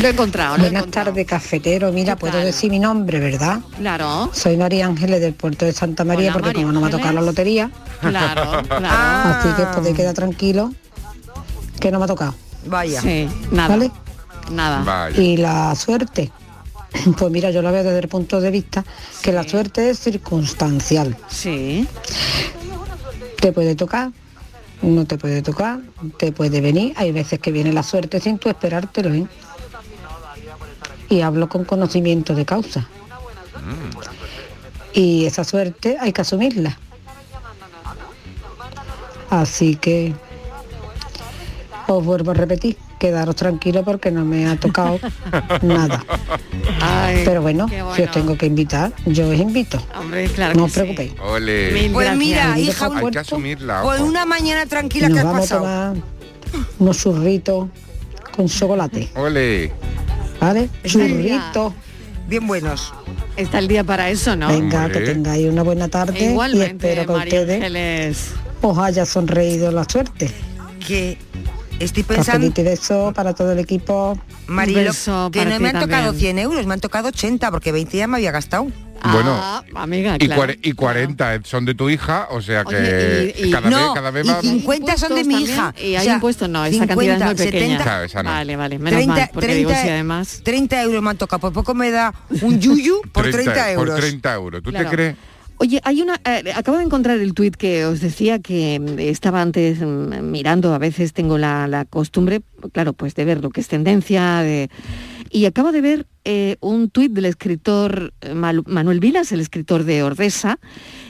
[0.00, 1.92] Lo he encontrado, lo Buenas tardes, cafetero.
[1.92, 3.60] Mira, puedo decir mi nombre, ¿verdad?
[3.76, 4.30] Claro.
[4.32, 6.90] Soy María Ángeles del puerto de Santa María, Hola, porque María como no me ha
[6.90, 8.86] tocado la lotería, Claro, claro.
[8.88, 10.72] así que podéis quedar tranquilo
[11.78, 12.34] que no me ha tocado.
[12.64, 13.02] Vaya.
[13.02, 13.68] Sí, nada.
[13.76, 13.90] ¿Vale?
[14.50, 15.10] Nada.
[15.10, 16.32] Y la suerte,
[17.18, 18.82] pues mira, yo la veo desde el punto de vista
[19.20, 21.14] que la suerte es circunstancial.
[21.28, 21.86] Sí.
[23.38, 24.12] Te puede tocar,
[24.82, 25.80] no te puede tocar,
[26.18, 26.94] te puede venir.
[26.96, 29.26] Hay veces que viene la suerte sin tú esperártelo, ¿eh?
[31.08, 32.88] Y hablo con conocimiento de causa.
[34.92, 36.78] Y esa suerte hay que asumirla.
[39.28, 40.14] Así que
[41.86, 45.00] os vuelvo a repetir, quedaros tranquilos porque no me ha tocado
[45.62, 46.04] nada.
[47.24, 48.04] Pero bueno, qué si bueno.
[48.04, 49.82] os tengo que invitar, yo os invito.
[49.98, 51.12] Hombre, claro no os preocupéis.
[51.20, 51.72] Ole.
[51.72, 53.82] Mil Pues mira, hija, hay que asumirla.
[53.82, 55.66] Pues una mañana tranquila Nos que has vamos pasado.
[55.66, 56.04] a tomar
[56.78, 57.68] unos churritos
[58.36, 59.08] con chocolate.
[59.16, 59.72] Ole.
[60.40, 60.68] ¿Vale?
[60.84, 61.72] Churritos.
[62.28, 62.92] Bien buenos.
[63.36, 64.48] Está el día para eso, ¿no?
[64.48, 68.30] Venga, que tengáis una buena tarde y Igualmente, espero que a María ustedes Ángeles.
[68.62, 70.30] os haya sonreído la suerte.
[70.86, 71.16] Que
[71.80, 74.18] estoy pensando, y beso para todo el equipo.
[74.46, 74.92] Marilo,
[75.32, 76.36] que no me han tocado también.
[76.36, 78.66] 100 euros, me han tocado 80 porque 20 ya me había gastado.
[79.02, 80.52] Bueno, Ah, amiga, y, claro.
[80.60, 83.86] y 40 son de tu hija, o sea que Oye, y- y- cada, no, vez,
[83.94, 84.40] cada vez y va...
[84.42, 85.64] 50 son de mi Impuestos hija.
[85.72, 87.60] también, Y O hay sea, impuestos, no, esa cantidad es muy 50, pequeña.
[87.78, 88.30] 70, Claro, esa no.
[88.30, 90.40] Vale, vale, menos mal, porque digo, si además...
[90.44, 92.12] 30 euros me han tocado, por poco me da
[92.42, 93.94] un yuyu por 30, euros.
[93.94, 94.62] Por 30 euros.
[94.62, 94.90] ¿Tú Claro.
[94.90, 95.16] te crees?
[95.62, 96.18] Oye, hay una.
[96.24, 100.72] eh, acabo de encontrar el tuit que os decía que mm, estaba antes mm, mirando.
[100.72, 102.40] A veces tengo la, costumbre,
[102.72, 104.38] claro, pues de ver lo que es tendencia.
[104.38, 104.70] De,
[105.28, 110.02] y acabo de ver eh, un tuit del escritor eh, Manuel Vilas, el escritor de
[110.02, 110.58] Ordesa.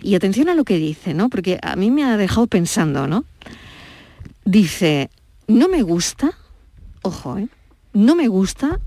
[0.02, 1.28] Y atención a lo que dice, ¿no?
[1.28, 3.24] Porque a mí me ha dejado pensando, ¿no?
[4.44, 5.10] Dice,
[5.46, 6.32] no me gusta,
[7.02, 7.38] ojo.
[7.92, 8.80] No me gusta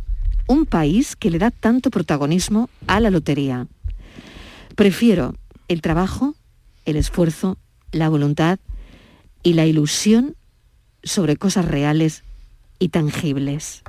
[0.46, 3.68] un país que le da tanto protagonismo a la lotería.
[4.76, 5.36] Prefiero
[5.68, 6.36] el trabajo,
[6.86, 7.58] el esfuerzo,
[7.92, 8.60] la voluntad
[9.44, 10.36] y la ilusión
[11.04, 12.24] sobre cosas reales
[12.80, 13.84] y tangibles.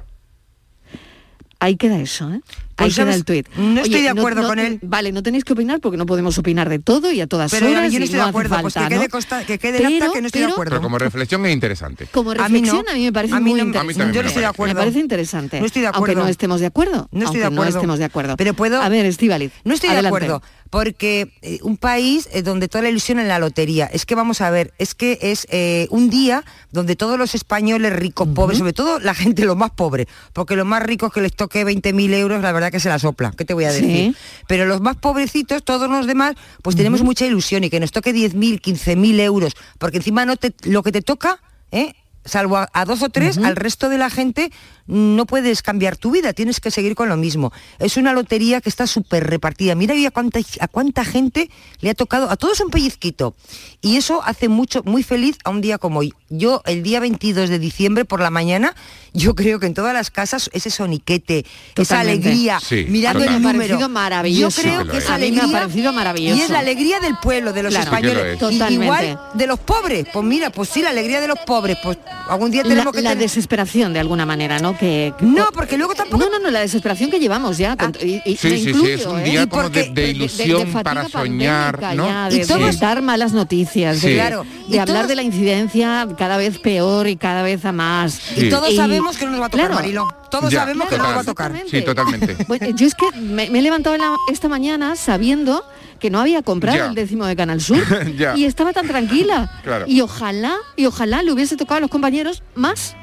[1.60, 2.40] Ahí queda eso, ¿eh?
[2.76, 3.16] Ahí Pues, queda ¿sabes?
[3.16, 3.48] el tuit.
[3.56, 4.80] No estoy de acuerdo no- con él.
[4.82, 7.68] Vale, no tenéis que opinar porque no podemos opinar de todo y a todas Pero
[7.70, 7.90] horas.
[7.90, 9.10] yo no estoy de acuerdo, pues falta, que quede, ¿no?
[9.10, 10.70] consta- que quede Pero- que no estoy de pero- acuerdo.
[10.72, 12.06] Pero como reflexión es interesante.
[12.12, 12.90] Como A mí reflexión no.
[12.90, 13.62] a mí, me parece A mí muy no.
[13.62, 14.12] A mí interesante.
[14.14, 14.74] Yo no me estoy de acuerdo.
[14.74, 15.60] Me parece interesante.
[15.60, 16.22] No estoy de Aunque acuerdo.
[16.24, 16.92] no estemos de acuerdo.
[16.92, 17.78] No estoy aunque de no acuerdo.
[17.78, 18.37] estemos de acuerdo.
[18.37, 19.52] Pero puedo- A ver, Estíbaliz.
[19.64, 20.18] No estoy adelante.
[20.20, 20.42] de acuerdo,
[20.74, 24.40] porque eh, un país eh, donde toda la ilusión en la lotería, es que vamos
[24.40, 28.72] a ver, es que es eh, un día donde todos los españoles ricos, pobres, sobre
[28.72, 32.42] todo la gente lo más pobre, porque los más ricos que les toque 20.000 euros,
[32.42, 33.82] la verdad que se la sopla, ¿qué te voy a Sí.
[33.82, 34.16] decir?
[34.48, 38.12] Pero los más pobrecitos, todos los demás, pues tenemos mucha ilusión y que nos toque
[38.12, 41.38] 10.000, 15.000 euros, porque encima no te, lo que te toca,
[41.70, 41.94] ¿eh?
[42.24, 44.50] Salvo a, a dos o tres, al resto de la gente
[44.87, 47.52] no puedes cambiar tu vida, tienes que seguir con lo mismo.
[47.78, 49.74] Es una lotería que está súper repartida.
[49.74, 51.48] Mira a cuánta, a cuánta gente
[51.80, 53.34] le ha tocado, a todos un pellizquito.
[53.80, 56.12] Y eso hace mucho, muy feliz a un día como hoy.
[56.28, 58.74] Yo el día 22 de diciembre por la mañana,
[59.14, 63.37] yo creo que en todas las casas ese soniquete, esa alegría, Sí, mirando total.
[63.37, 63.68] el Me ha número.
[63.68, 64.62] parecido maravilloso.
[64.62, 65.10] Yo creo Sí que esa es.
[65.10, 66.37] A mí me ha alegría parecido maravilloso.
[66.37, 67.90] Y es la alegría del pueblo, de los Claro.
[67.96, 68.32] Sí que lo españoles.
[68.34, 68.37] es.
[68.37, 68.84] Y- Totalmente.
[68.84, 70.06] Igual de los pobres.
[70.12, 71.78] Pues mira, pues sí, la alegría de los pobres.
[71.82, 74.76] Pues algún día La, tenemos que la tener- desesperación de alguna manera, ¿no?
[74.76, 76.24] Que, no, porque luego tampoco.
[76.24, 77.76] No, no, no, la desesperación que llevamos ya.
[77.76, 79.24] con- y, y Sí, sí, sí, incluyo, es un ¿eh?
[79.24, 82.06] día Y como de, porque- de ilusión fatiga para soñar, ¿no?
[82.06, 84.14] ya, de, Y todos- de dar malas noticias, de, Sí.
[84.14, 87.72] Claro, de y hablar todos- de la incidencia cada vez peor y cada vez a
[87.72, 88.20] más.
[88.37, 90.08] Y todos sabemos que no nos va a tocar, claro, Mariló.
[90.38, 91.53] Todos Ya, sabemos que no nos va a tocar.
[91.70, 92.37] Sí, totalmente.
[92.49, 95.64] Bueno, yo es que me, me he levantado la- esta mañana sabiendo
[96.01, 96.87] que no había comprado Ya.
[96.87, 97.83] el décimo de Canal Sur
[98.16, 98.37] Ya.
[98.37, 99.61] y estaba tan tranquila.
[99.62, 99.85] Claro.
[99.88, 102.97] Y ojalá, y ojalá le hubiese tocado a los compañeros más.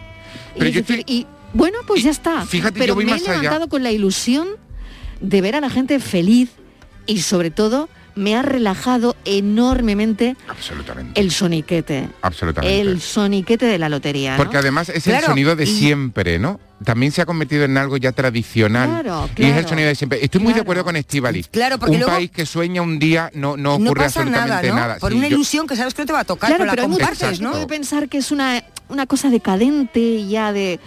[0.58, 0.70] Pero
[1.08, 2.46] y, yo bueno, pues ya está.
[2.46, 3.42] fíjate, Pero yo voy me más he allá.
[3.42, 4.48] levantado con la ilusión
[5.20, 6.50] de ver a la gente feliz
[7.06, 11.20] y sobre todo me ha relajado enormemente Absolutamente.
[11.20, 12.10] el soniquete.
[12.22, 12.82] Absolutamente.
[12.82, 14.32] El soniquete de la lotería.
[14.32, 14.38] ¿no?
[14.38, 16.60] Porque además es el sonido de y- siempre, ¿no?
[16.84, 18.90] También se ha convertido en algo ya tradicional.
[19.04, 20.20] Claro, Y es el sonido de siempre.
[20.24, 21.44] Estoy muy de acuerdo con Estivali.
[21.44, 24.68] Claro, porque un luego- país que sueña un día no, no No ocurre nada, absolutamente
[24.70, 24.76] ¿no?
[24.76, 24.98] nada.
[24.98, 26.72] Por Sí, una yo- ilusión que sabes que no te va a tocar, Claro, pero
[26.72, 27.52] pero la compartes, ¿no?
[27.52, 30.80] puede pensar que es una, una cosa decadente, ya de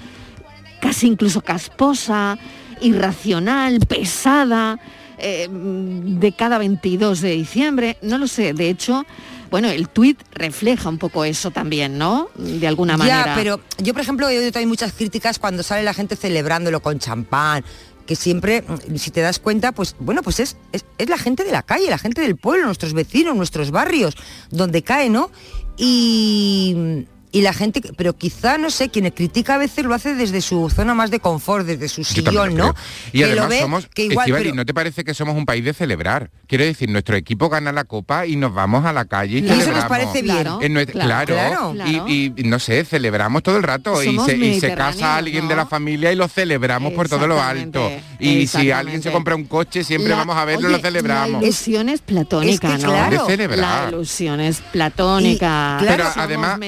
[0.81, 2.39] casi incluso casposa,
[2.81, 4.79] irracional, pesada,
[5.27, 7.97] eh, de cada 22 de diciembre.
[8.03, 9.07] No lo sé, de hecho,
[9.51, 12.29] bueno, el tuit refleja un poco eso también, ¿no?
[12.37, 13.25] De alguna manera.
[13.25, 16.81] Ya, pero yo, por ejemplo, he oído también muchas críticas cuando sale la gente celebrándolo
[16.83, 17.65] con champán,
[18.07, 21.43] que siempre, mm, si te das cuenta, pues bueno, pues es, es, es la gente
[21.43, 24.15] de la calle, la gente del pueblo, nuestros vecinos, nuestros barrios,
[24.51, 25.31] donde cae, ¿no?
[25.79, 30.40] Y, y la gente, pero quizá, no sé, quien critica a veces lo hace desde
[30.40, 32.73] su zona más de confort, desde su sillón, ¿no?
[32.73, 32.77] creo.
[33.12, 35.44] Y Que lo además ve, somos, que igual, pero- ¿no te parece que somos un
[35.44, 36.31] país de celebrar?
[36.47, 39.61] Quiero decir, nuestro equipo gana la copa y nos vamos a la calle y Claro.
[39.61, 40.37] Eso nos parece bien.
[40.37, 41.75] Claro, En nuestra- claro.
[42.07, 45.49] Y, y, no sé, celebramos todo el rato y se, y se mediterráneos, casa alguien
[45.49, 47.90] de la familia y lo celebramos por todo lo alto.
[48.20, 50.83] Y si alguien se compra un coche, siempre La- vamos a verlo y oye, lo
[50.83, 51.40] celebramos.
[51.40, 52.92] La ilusión es platónica, Es que ¿no?
[52.92, 53.27] claro.
[53.27, 53.83] De celebrar.
[53.85, 55.79] La ilusión es platónica.
[55.81, 56.59] Y- claro, somos además-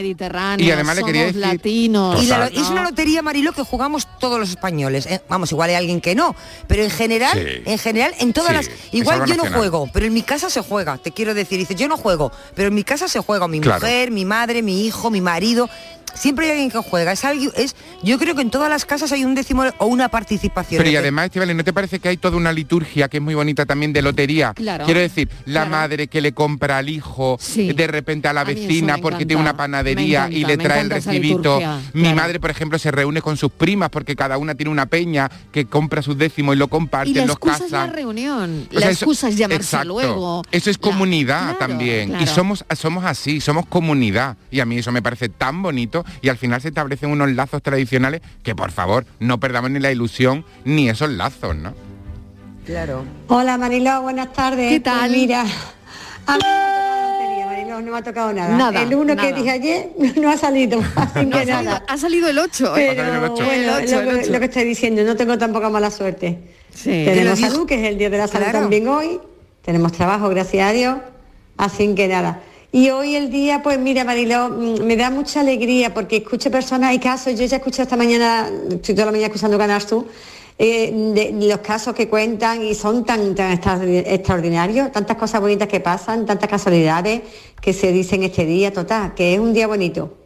[0.59, 2.23] y además le quería somos decir- latinos.
[2.23, 5.07] Y la es una lotería, Marilo, que jugamos todos los españoles.
[5.07, 6.35] eh, Vamos, igual hay alguien que no,
[6.67, 7.63] pero en general, Sí.
[7.65, 8.71] en general, en todas Sí, las.
[8.93, 9.59] Igual yo no nacional.
[9.59, 10.99] juego, pero en mi casa se juega.
[10.99, 13.49] Te quiero decir, dice, yo no juego, pero en mi casa se juega.
[13.49, 13.81] Mi Claro.
[13.81, 15.69] mujer, mi madre, mi hijo, mi marido.
[16.15, 17.13] Siempre hay alguien que juega.
[17.13, 20.09] Es algo, es, yo creo que en todas las casas hay un décimo o una
[20.09, 20.79] participación.
[20.79, 23.35] Pero y además, Estivali, ¿no te parece que hay toda una liturgia que es muy
[23.35, 24.53] bonita también de lotería?
[24.55, 25.71] Claro, Quiero decir, la claro.
[25.71, 29.57] madre que le compra al hijo, de repente a la eso vecina porque tiene una
[29.57, 31.37] panadería y le trae el recibito.
[31.59, 32.17] liturgia, Mi claro.
[32.17, 35.67] madre, por ejemplo, se reúne con sus primas porque cada una tiene una peña que
[35.67, 38.67] compra sus décimos y lo comparte, Y la los excusa es la reunión.
[38.71, 39.89] O la sea, eso- excusa es llamarse exacto.
[39.89, 40.43] luego.
[40.51, 42.17] Eso es comunidad claro, también.
[42.21, 44.37] Y somos, somos así, somos comunidad.
[44.51, 45.96] Y a mí eso me parece tan bonito.
[46.21, 49.91] Y al final se establecen unos lazos tradicionales que por favor no perdamos ni la
[49.93, 51.75] ilusión ni esos lazos, ¿no?
[52.65, 53.05] Claro.
[53.29, 54.71] Hola Mariló, buenas tardes.
[54.71, 55.09] ¿Qué tal?
[55.09, 55.45] Pues mira,
[56.27, 58.57] a mí no me ha tocado la lotería, Mariló, no me ha tocado nada.
[58.57, 59.29] Nada, el uno nada.
[59.29, 59.89] que dije ayer
[60.21, 61.85] no ha salido, así No, que ha, salido, nada.
[61.87, 62.73] ha salido el 8.
[62.75, 62.95] Pero
[63.31, 63.37] bueno,
[63.79, 66.39] es lo, que- lo que estoy diciendo, no tengo tampoco mala suerte.
[66.75, 66.91] Sí.
[67.05, 68.61] Tenemos salud, que es el día de la salud Claro.
[68.61, 69.19] también hoy.
[69.65, 70.97] Tenemos trabajo, gracias a Dios.
[71.57, 72.41] Así que nada.
[72.77, 76.93] Y hoy el día, pues mira, Mariló, mm, me da mucha alegría porque escucho personas
[76.93, 77.33] y casos.
[77.35, 80.05] Yo ya escuché esta mañana, estoy toda la mañana escuchando Canal Sur,
[80.59, 85.81] eh, los casos que cuentan y son tan, tan extra- extraordinarios, tantas cosas bonitas que
[85.81, 87.23] pasan, tantas casualidades
[87.63, 90.19] que se dicen este día, total, que es un día bonito.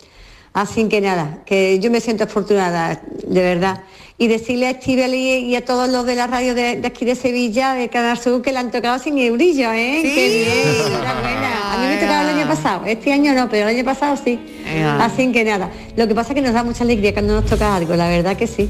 [0.53, 3.85] Así que nada, que yo me siento afortunada, de verdad.
[4.23, 7.15] Y decirle a Estivali y a todos los de la radio de, de aquí de
[7.15, 10.01] Sevilla, de Canal Sur, que le han tocado sin eurillo, ¿eh?
[10.03, 10.13] Sí.
[10.15, 11.73] Qué bien, enhorabuena.
[11.75, 14.39] A mí me tocaba el año pasado, este año no, pero el año pasado sí.
[14.67, 15.03] Ea.
[15.03, 17.75] Así que nada, lo que pasa es que nos da mucha alegría cuando nos toca
[17.75, 18.69] algo, la verdad que sí.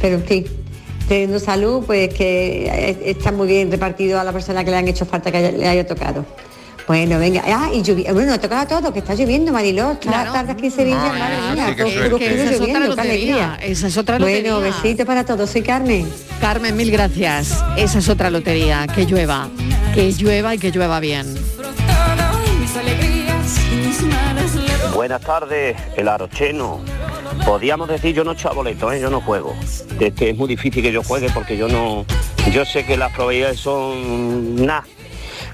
[0.00, 0.46] Pero en fin,
[1.08, 4.88] teniendo salud, pues que eh, está muy bien repartido a la persona que le han
[4.88, 6.24] hecho falta que haya- le haya tocado.
[6.86, 7.42] Bueno, venga.
[7.46, 9.92] Ah, y llovi- Bueno, ha tocado todo, que está lloviendo, Mariló.
[9.92, 10.32] Está Claro.
[10.32, 11.66] tarde aquí en Sevilla, madre mía.
[11.66, 14.76] todo Que esa es lloviendo, lotería, esa es otra Bueno, lotería.
[14.82, 15.50] besito para todos.
[15.50, 16.08] Soy Carmen.
[16.40, 17.60] Carmen, mil gracias.
[17.76, 18.86] Esa es otra lotería.
[18.94, 19.48] Que llueva.
[19.94, 21.34] Que llueva y que llueva bien.
[24.94, 26.80] Buenas tardes, el arocheno.
[27.44, 29.00] Podíamos decir yo no echo boleto, ¿eh?
[29.00, 29.54] yo no juego.
[30.00, 32.04] Es que es muy difícil que yo juegue porque yo no.
[32.52, 34.84] Yo sé que las probabilidades son nada.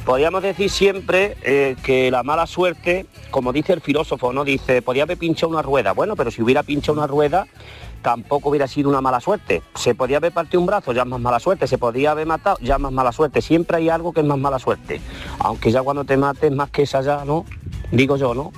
[0.04, 4.42] Podríamos decir siempre eh, que la mala suerte, como dice el filósofo, ¿no?
[4.44, 5.92] Dice, podía haber pinchado una rueda.
[5.92, 7.46] Bueno, pero si hubiera pinchado una rueda,
[8.02, 9.62] tampoco hubiera sido una mala suerte.
[9.76, 11.68] Se podía haber partido un brazo, ya es más mala suerte.
[11.68, 13.40] Se podía haber matado, ya es más mala suerte.
[13.40, 15.00] Siempre hay algo que es más mala suerte.
[15.38, 17.44] Aunque ya cuando te mates, más que esa ya, ¿no?
[17.92, 18.52] Digo yo, ¿no?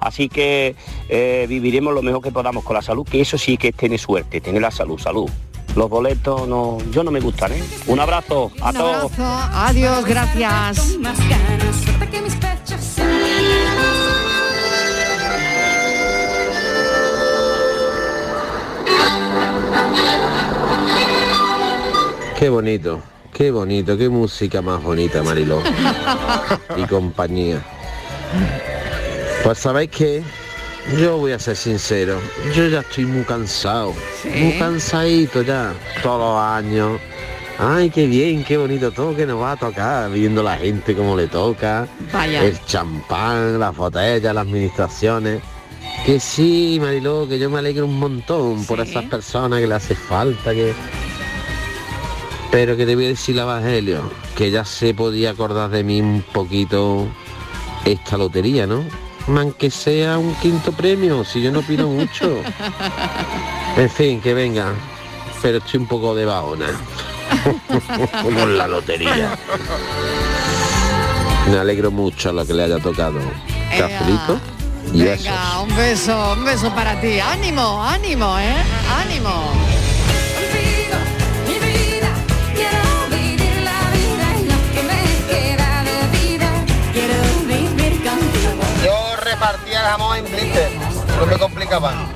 [0.00, 0.76] Así que
[1.10, 3.98] eh, viviremos lo mejor que podamos con la salud, que eso sí que es tener
[3.98, 5.30] suerte, tener la salud, salud.
[5.76, 7.62] Los boletos no, yo no me gustan, ¿eh?
[7.86, 9.12] Un abrazo a Un todos.
[9.12, 9.50] abrazo.
[9.52, 10.96] Adiós, gracias.
[22.38, 23.00] Qué bonito,
[23.32, 25.62] qué bonito, qué música más bonita, Mariló.
[26.76, 27.62] y compañía.
[29.42, 30.22] Pues sabéis qué,
[30.94, 32.20] yo voy a ser sincero,
[32.54, 33.92] yo ya estoy muy cansado,
[34.24, 37.00] muy cansadito ya, todos los años.
[37.58, 41.16] Ay, qué bien, qué bonito todo que nos va a tocar, viendo la gente como
[41.16, 42.44] le toca, Vaya.
[42.44, 45.40] el champán, las botellas, las administraciones.
[46.04, 49.94] Que sí, Mariló, que yo me alegro un montón por esas personas que le hace
[49.94, 50.74] falta, que,
[52.50, 54.02] pero que te voy a decir el Evangelio,
[54.36, 57.08] que ya se podía acordar de mí un poquito
[57.86, 58.84] esta lotería, ¿no?
[59.28, 62.40] Aunque sea un quinto premio, si yo no pido mucho.
[63.76, 64.72] En fin, que venga.
[65.42, 66.68] Pero estoy un poco de baona.
[68.22, 69.36] Con la lotería.
[71.50, 73.20] Me alegro mucho lo que le haya tocado.
[73.76, 74.40] Cafelito.
[74.94, 77.20] Venga, un beso, un beso para ti.
[77.20, 78.56] Ánimo, ánimo, ¿eh?
[78.98, 79.65] Ánimo.
[91.78, 92.15] No me complicaba.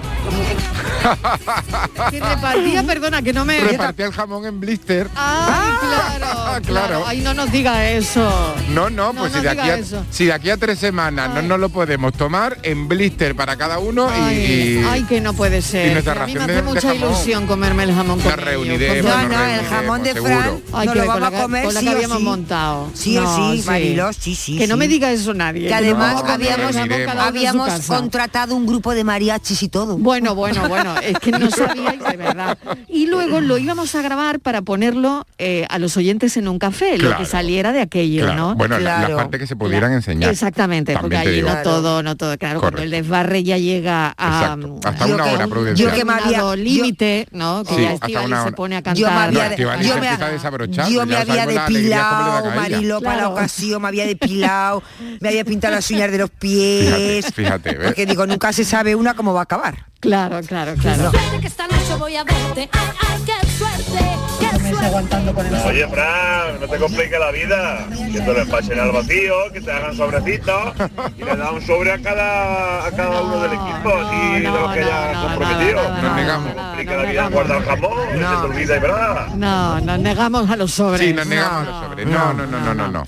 [2.10, 3.60] Que repartía, perdona, que no me...
[3.60, 5.08] Repartía el jamón en blister.
[5.14, 7.04] Ay, claro, claro.
[7.06, 8.54] Ay, no nos diga eso.
[8.70, 9.78] No, no, pues no si, de aquí a,
[10.10, 13.78] si de aquí a tres semanas no nos lo podemos tomar en blister para cada
[13.78, 15.88] uno y, y- Ay, que no puede ser.
[15.88, 19.10] y nuestra Que a mí me hace de- mucha ilusión comerme el jamón con reuniremos,
[19.10, 20.60] No, no, el jamón de Fran.
[20.72, 22.24] Ay, no que lo vamos a comer con la sí que o habíamos sí.
[22.24, 22.90] montado.
[22.94, 24.58] Sí o No, sí, Mariló, sí, sí.
[24.58, 25.68] Que no me diga eso nadie.
[25.68, 29.96] Que además no, habíamos, habíamos contratado un grupo de mariachis y todo.
[29.98, 32.58] Bueno, bueno, bueno, es que no sabíais de verdad.
[32.88, 36.98] Y luego lo íbamos a grabar para ponerlo eh, a los oyentes en un café,
[36.98, 37.18] lo Claro.
[37.18, 38.38] que saliera de aquello, Claro.
[38.40, 38.54] ¿no?
[38.56, 40.30] Bueno, la- las partes que se pudieran enseñar.
[40.30, 41.48] Exactamente, porque digo.
[41.48, 44.80] no todo, no todo, claro, cuando el desbarre ya llega a Exacto.
[44.84, 45.90] Hasta una hora prudencial.
[45.90, 47.64] yo que me había límite, ¿no?
[47.64, 48.56] Que Sí, ya hasta una se hora.
[48.56, 48.96] pone a cantar.
[49.00, 52.50] Yo me había, No, yo se me- a yo había la depilado.
[52.54, 53.32] Mariló, para la Claro.
[53.34, 54.82] ocasión, me había depilado,
[55.20, 57.26] me había pintado las uñas de los pies.
[57.26, 57.86] Fíjate, fíjate, ¿ves?
[57.88, 59.86] Porque digo, nunca se sabe una cómo va a acabar.
[60.00, 61.10] Claro, claro, claro.
[61.12, 62.68] Puede que esta noche voy a verte.
[62.72, 64.04] Ay, ay, qué suerte,
[64.40, 64.86] qué suerte.
[64.86, 67.86] aguantando con Oye, Fran, no te compliques la vida.
[68.12, 70.72] Que te lo empachen al vacío, que te hagan sobrecitos
[71.16, 74.72] y le da un sobre a cada, a cada uno del equipo, así de los
[74.72, 76.02] que hayas comprometido.
[76.02, 76.52] Nos negamos.
[76.54, 79.26] Complica la vida, guarda el jamón, que se te olvida y verdad.
[79.34, 81.06] No, nos negamos a los sobres.
[81.06, 82.06] Sí, nos negamos a los sobres.
[82.06, 83.04] No, no, no, no, no, no.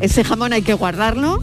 [0.00, 1.42] Ese jamón hay que guardarlo.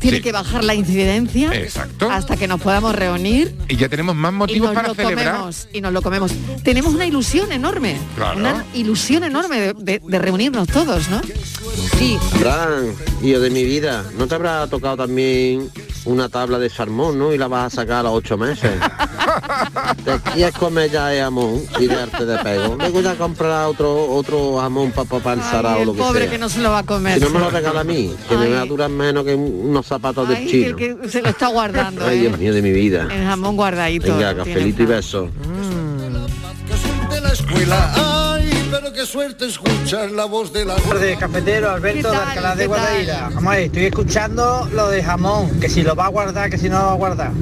[0.00, 0.22] Tiene Sí.
[0.22, 2.10] que bajar la incidencia Exacto.
[2.10, 5.26] hasta que nos podamos reunir Y ya tenemos más y motivos nos para lo celebrar.
[5.36, 6.32] comemos y nos lo comemos.
[6.64, 8.38] Tenemos una ilusión enorme, Claro.
[8.38, 11.20] una ilusión enorme de, de- de reunirnos todos, ¿no?
[11.98, 12.18] Sí.
[12.38, 15.70] Fran, hijo de mi vida, ¿no te habrá tocado también
[16.04, 17.32] una tabla de salmón, no?
[17.32, 18.72] Y la vas a sacar a los ocho meses.
[20.04, 22.76] Te quieres comer ya el jamón y darte de pego.
[22.78, 26.30] Luego ya comprará otro otro jamón para pa, el sarao lo que pobre sea.
[26.30, 27.18] que no se lo va a comer.
[27.18, 29.86] Si no me lo regala a mí, que me va a durar menos que unos
[29.86, 30.76] zapatos Ay, de chino.
[30.76, 32.20] que, que se lo está guardando, Ay, ¿eh?
[32.22, 33.08] Dios mío de mi vida.
[33.10, 34.14] El jamón guardadito.
[34.14, 35.30] Venga, cafelito y besos.
[37.10, 37.92] de escuela.
[37.94, 38.21] Ay,
[38.72, 43.30] pero qué suerte escuchar la voz de la de cafetero Alberto de Alcalá de Guadaira.
[43.34, 46.78] Vamos estoy escuchando lo de jamón, que si lo va a guardar, que si no
[46.78, 47.32] lo va a guardar.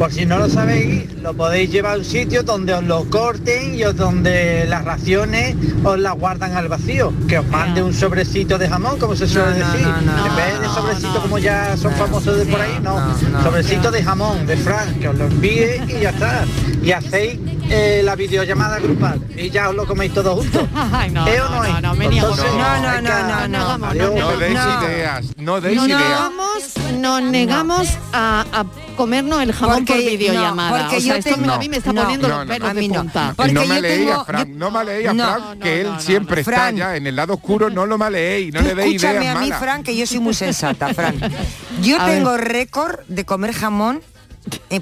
[0.00, 3.76] Por si no lo sabéis, lo podéis llevar a un sitio donde os lo corten
[3.76, 7.12] y os donde las raciones os las guardan al vacío.
[7.28, 9.86] Que os mande un sobrecito de jamón, como se suele decir.
[9.86, 12.98] en vez de sobrecito como ya son famosos de por ahí, no.
[13.44, 16.44] sobrecito de jamón, de Fran, que os lo envíe y ya está.
[16.82, 17.38] Y hacéis
[17.76, 20.68] eh, la videollamada grupal y ya os lo coméis todos juntos.
[20.92, 22.28] Ay, no, ¿Eh o no, no, no, no, me niego.
[22.30, 24.14] Entonces, No, no, no, no, no, no, Adiós.
[24.14, 24.82] No deis No.
[24.84, 26.00] ideas, no deis Nos ideas.
[26.02, 28.64] negamos, nos negamos a, a
[28.96, 30.70] comernos el jamón Porque- por videollamada.
[30.70, 32.46] no, porque o sea, yo esto tengo- a mí me está no, poniendo no, los
[32.46, 32.94] no, pelos de no.
[32.94, 33.32] punta.
[33.36, 36.40] Porque no me leéis a Frank, no me leéis a No, Frank, que él siempre
[36.42, 39.46] está ya en el lado oscuro, no lo maleéis, no le deis escúchame a mí,
[39.48, 39.58] malas.
[39.60, 40.88] Fran, que yo soy muy sensata.
[41.82, 44.00] Yo tengo récord de comer jamón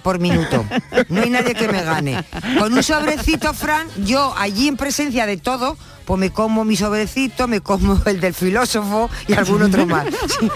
[0.02, 0.64] por minuto.
[1.08, 2.24] No hay nadie que me gane.
[2.58, 7.46] Con un sobrecito, Fran, yo allí en presencia de todo, pues me como mi sobrecito,
[7.46, 10.06] me como el del filósofo y algún otro más.
[10.40, 10.50] Sí.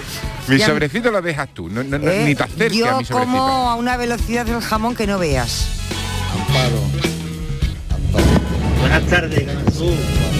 [0.49, 2.99] Mi Ya- sobrecito lo dejas tú, no, no- no- Eh, ni te acerques a yo
[2.99, 3.15] mi sobrecito.
[3.19, 5.69] como a una velocidad del jamón que no veas.
[8.81, 9.93] Buenas tardes, Canal Sur.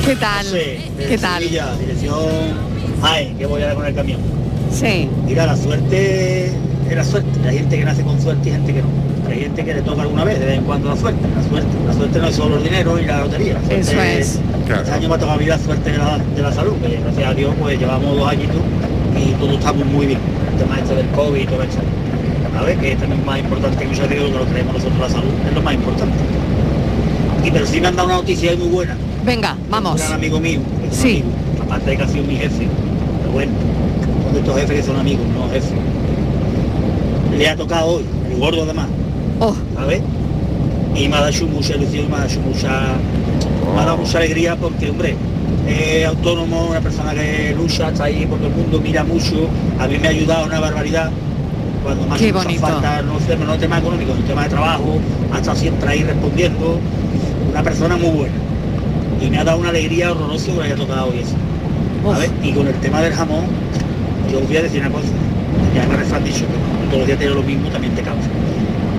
[0.05, 0.45] ¿Qué tal?
[0.47, 1.43] José, ¿Qué tal?
[1.43, 2.21] Sevilla, dirección
[3.03, 4.21] Jaén, que voy a dar con el camión.
[4.73, 5.09] Sí.
[5.25, 6.53] Mira, la suerte
[6.91, 7.49] es la suerte.
[7.49, 8.89] Hay gente que nace con suerte y gente que no.
[9.29, 11.21] Hay gente que le toca alguna vez, de vez en cuando la suerte.
[11.37, 13.55] La suerte, la suerte no es solo el dinero y la lotería.
[13.55, 14.41] La suerte Eso es.
[14.69, 16.99] Este año me ha tocado a mí la suerte de la, de la salud, que
[17.01, 18.57] gracias a Dios pues llevamos dos añitos
[19.17, 20.19] y todos estamos muy bien.
[20.53, 21.79] El tema este del COVID y todo eso.
[22.55, 22.79] ¿Sabes?
[22.79, 25.55] Que es también más importante que muchas veces que lo tenemos nosotros la salud, es
[25.55, 26.15] lo más importante.
[27.45, 28.97] Y pero sí me han dado una noticia muy buena.
[29.25, 29.93] Venga, vamos.
[29.93, 30.61] Un gran amigo mío,
[30.91, 31.23] es Sí.
[31.23, 31.29] amigo,
[31.65, 32.67] aparte de que ha sido mi jefe,
[33.21, 33.53] pero bueno,
[34.33, 35.71] de estos jefes que son amigos, no jefes.
[37.37, 38.87] Le ha tocado hoy, el gordo además,
[39.41, 39.55] Oh.
[39.75, 40.01] ¿sabes?
[40.95, 42.71] Y me ha dado mucha ilusión, me ha dado mucha,
[43.75, 45.15] me ha dado mucha alegría porque, hombre,
[45.69, 49.87] es autónomo, una persona que lucha, está ahí por todo el mundo, mira mucho, a
[49.87, 51.11] mí me ha ayudado una barbaridad.
[51.83, 52.61] Cuando más Qué hizo bonito.
[52.63, 54.99] falta, no sé, no el tema económico, el tema de trabajo,
[55.33, 56.81] ha estado siempre ahí respondiendo,
[57.51, 58.35] una persona muy buena
[59.21, 61.37] y me ha dado una alegría horrorosa que me haya tocado hoy eso.
[62.43, 63.45] Y con el tema del jamón,
[64.33, 65.09] yo os voy a decir una cosa,
[65.75, 68.29] ya me refrán dicho que todos los días tienes lo mismo, también te cansa.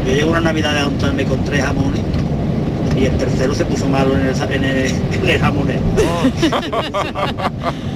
[0.05, 2.01] Yo llego una Navidad a juntarme con tres jamones
[2.97, 5.79] y el tercero se puso malo en el, en el, en el jamonero.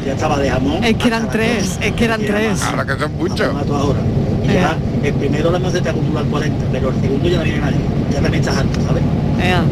[0.06, 0.84] ya estaba de jamón.
[0.84, 2.62] Es que eran tres, es que eran tres.
[2.64, 3.42] Ahora que son muchos.
[3.72, 4.00] ahora.
[4.44, 7.44] Y ya el primero la más se te acumulan 40, pero el segundo ya no
[7.44, 7.78] viene nadie.
[8.12, 9.04] Ya también estás harto, ¿sabes?
[9.42, 9.64] Ea.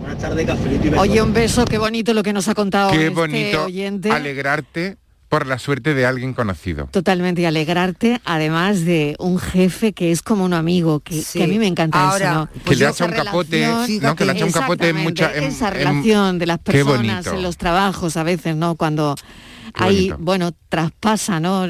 [0.00, 1.02] Buenas tardes, cafelito y besos.
[1.08, 4.10] Oye, un beso, qué bonito lo que nos ha contado Qué este bonito oyente.
[4.10, 4.96] alegrarte
[5.30, 6.88] por la suerte de alguien conocido.
[6.90, 11.46] Totalmente, y alegrarte, además de un jefe que es como un amigo, que, que a
[11.46, 12.62] mí me encanta Ahora, eso, ¿no?
[12.64, 13.66] Que le ha hecho un capote,
[14.02, 14.16] ¿no?
[14.16, 15.32] Que le un capote en mucha...
[15.32, 18.74] en- esa en- relación de las personas en los trabajos a veces, ¿no?
[18.74, 19.14] Cuando
[19.74, 21.64] hay, bueno, traspasa, ¿no?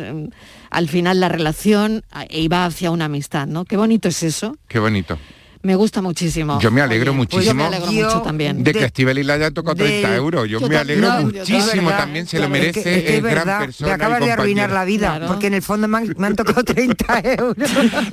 [0.70, 3.66] Al final la relación e iba hacia una amistad, ¿no?
[3.66, 4.56] Qué bonito es eso.
[4.68, 5.18] Qué bonito.
[5.62, 6.58] Me gusta muchísimo.
[6.58, 8.64] Yo me alegro Oye, pues yo me muchísimo mucho también.
[8.64, 10.48] de que a Estivali le haya tocado de- 30 euros.
[10.48, 11.98] Yo, Yo me alegro No, muchísimo verdad.
[11.98, 13.88] también, se lo es merece, que- es que es, es gran verdad, persona.
[13.88, 16.64] Me acabas de arruinar la vida, porque en el fondo me han, me han tocado
[16.64, 17.56] 30 euros.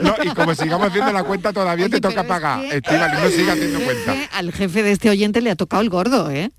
[0.02, 2.66] No, y como sigamos haciendo la cuenta todavía te toca pagar.
[2.66, 4.14] Estivali, no sigas haciendo cuenta.
[4.14, 6.52] Que al jefe de este oyente le ha tocado el gordo, ¿eh?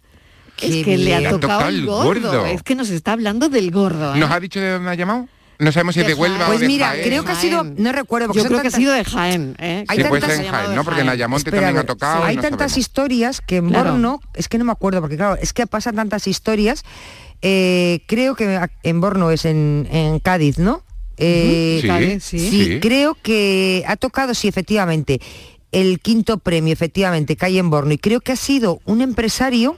[0.60, 1.22] Es que le ha bien.
[1.22, 2.20] Le ha tocado, tocado el el gordo.
[2.32, 2.46] gordo.
[2.46, 4.14] Es que nos está hablando del gordo.
[4.14, 4.18] ¿eh?
[4.18, 5.28] ¿Nos ha dicho de dónde ha llamado?
[5.58, 7.02] No sabemos si es de Huelva o Pues de mira, Jaén.
[7.04, 9.56] creo que ha sido, no recuerdo, porque Yo creo que ha sido de Jaén.
[9.58, 9.84] ¿eh?
[9.88, 10.84] Hay Sí, puede tantas- ser en Jaén, ¿no?
[10.84, 12.24] Porque en Ayamonte Espera, también ha tocado.
[12.24, 12.78] Hay no tantas sabemos.
[12.78, 13.90] historias que en Claro.
[13.92, 16.84] Borno, es que no me acuerdo, porque claro, es que pasan tantas historias.
[17.42, 20.82] eh, creo que en Borno es en, en Cádiz, ¿no?
[21.18, 22.38] Eh, Sí, Cádiz, sí.
[22.50, 22.78] Sí.
[22.80, 25.20] creo que ha tocado, sí, efectivamente,
[25.70, 27.92] el quinto premio, efectivamente, que hay en Borno.
[27.92, 29.76] Y creo que ha sido un empresario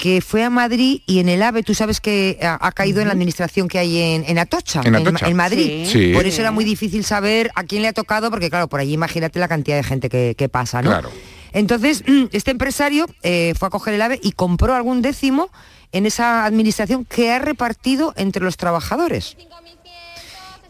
[0.00, 3.08] que fue a Madrid y en el AVE, tú sabes que ha, ha caído en
[3.08, 5.28] la administración que hay en, en Atocha, En Atocha.
[5.28, 5.84] en Madrid.
[5.84, 5.92] Sí.
[5.92, 6.12] Sí.
[6.14, 8.94] Por eso era muy difícil saber a quién le ha tocado, porque claro, por allí
[8.94, 10.88] imagínate la cantidad de gente que, que pasa, ¿no?
[10.88, 11.10] Claro.
[11.52, 15.50] Entonces, este empresario eh, fue a coger el AVE y compró algún décimo
[15.92, 19.36] en esa administración que ha repartido entre los trabajadores.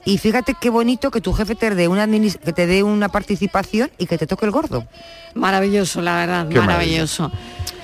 [0.04, 3.92] Y fíjate qué bonito que tu jefe te dé una, que te dé una participación
[3.96, 4.88] y que te toque el gordo.
[5.34, 7.30] Maravilloso, la verdad, Qué maravilloso.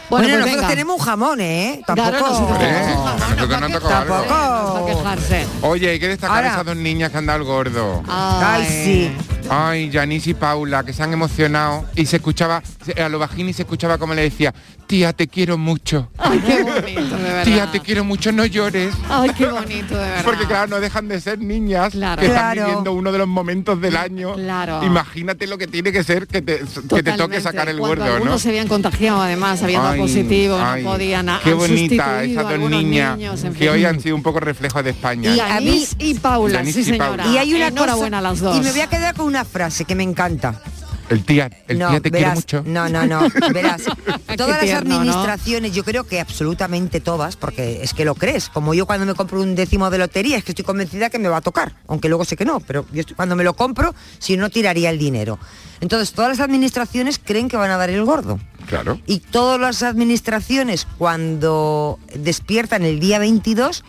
[0.09, 0.69] Bueno, pues nosotros venga.
[0.69, 1.81] tenemos un jamón, ¿eh?
[1.87, 2.11] Tampoco.
[2.11, 2.95] Nosotros ¿Eh?
[3.37, 3.83] Nosotros.
[3.91, 4.87] Tampoco.
[4.87, 5.47] quejarse.
[5.63, 8.03] Oye, hay que destacar Ahora- a esas dos niñas que han dado el gordo.
[8.09, 9.17] Ay, sí.
[9.49, 12.63] Ay, Janice y Paula, que se han emocionado y se escuchaba,
[13.03, 14.53] a lo bajín y se escuchaba como le decía,
[14.89, 16.11] tía, te quiero mucho.
[16.19, 17.45] Ay, qué bonito, de verdad.
[17.45, 18.93] Tía, te quiero mucho, no llores.
[19.09, 20.25] Ay, qué bonito, de verdad.
[20.25, 22.21] Porque claro, no dejan de ser niñas Claro.
[22.21, 22.67] que están Claro.
[22.69, 24.35] viviendo uno de los momentos del año.
[24.35, 24.83] Claro.
[24.83, 28.25] Imagínate lo que tiene que ser que te, que te toque sacar el Cuando gordo,
[28.25, 28.39] ¿no?
[28.41, 31.27] se habían contagiado, además, habían dado Ay, positivo, ay, no podían.
[31.45, 33.69] Qué bonita esas dos niñas niños, en que fin.
[33.69, 35.31] hoy han sido un poco reflejo de España.
[35.61, 37.07] Y y Paula, sí y señora.
[37.09, 37.27] Paula.
[37.29, 38.57] Y hay una Enhorabuena cosa, a las dos.
[38.57, 40.61] Y me voy a quedar con una frase que me encanta.
[41.09, 42.65] El tía, el no, tía te verás, mucho.
[42.67, 43.83] No, no, no, verás.
[44.37, 44.97] Todas las tierno, ¿no?
[44.97, 49.15] administraciones, yo creo que absolutamente todas, porque es que lo crees, como yo cuando me
[49.15, 52.09] compro un décimo de lotería, es que estoy convencida que me va a tocar, aunque
[52.09, 54.99] luego sé que no, pero yo estoy- cuando me lo compro, si no tiraría el
[54.99, 55.39] dinero.
[55.81, 58.41] Entonces, todas las administraciones creen que van a dar el gordo.
[58.67, 58.99] Claro.
[59.07, 63.85] Y todas las administraciones cuando despiertan el día 22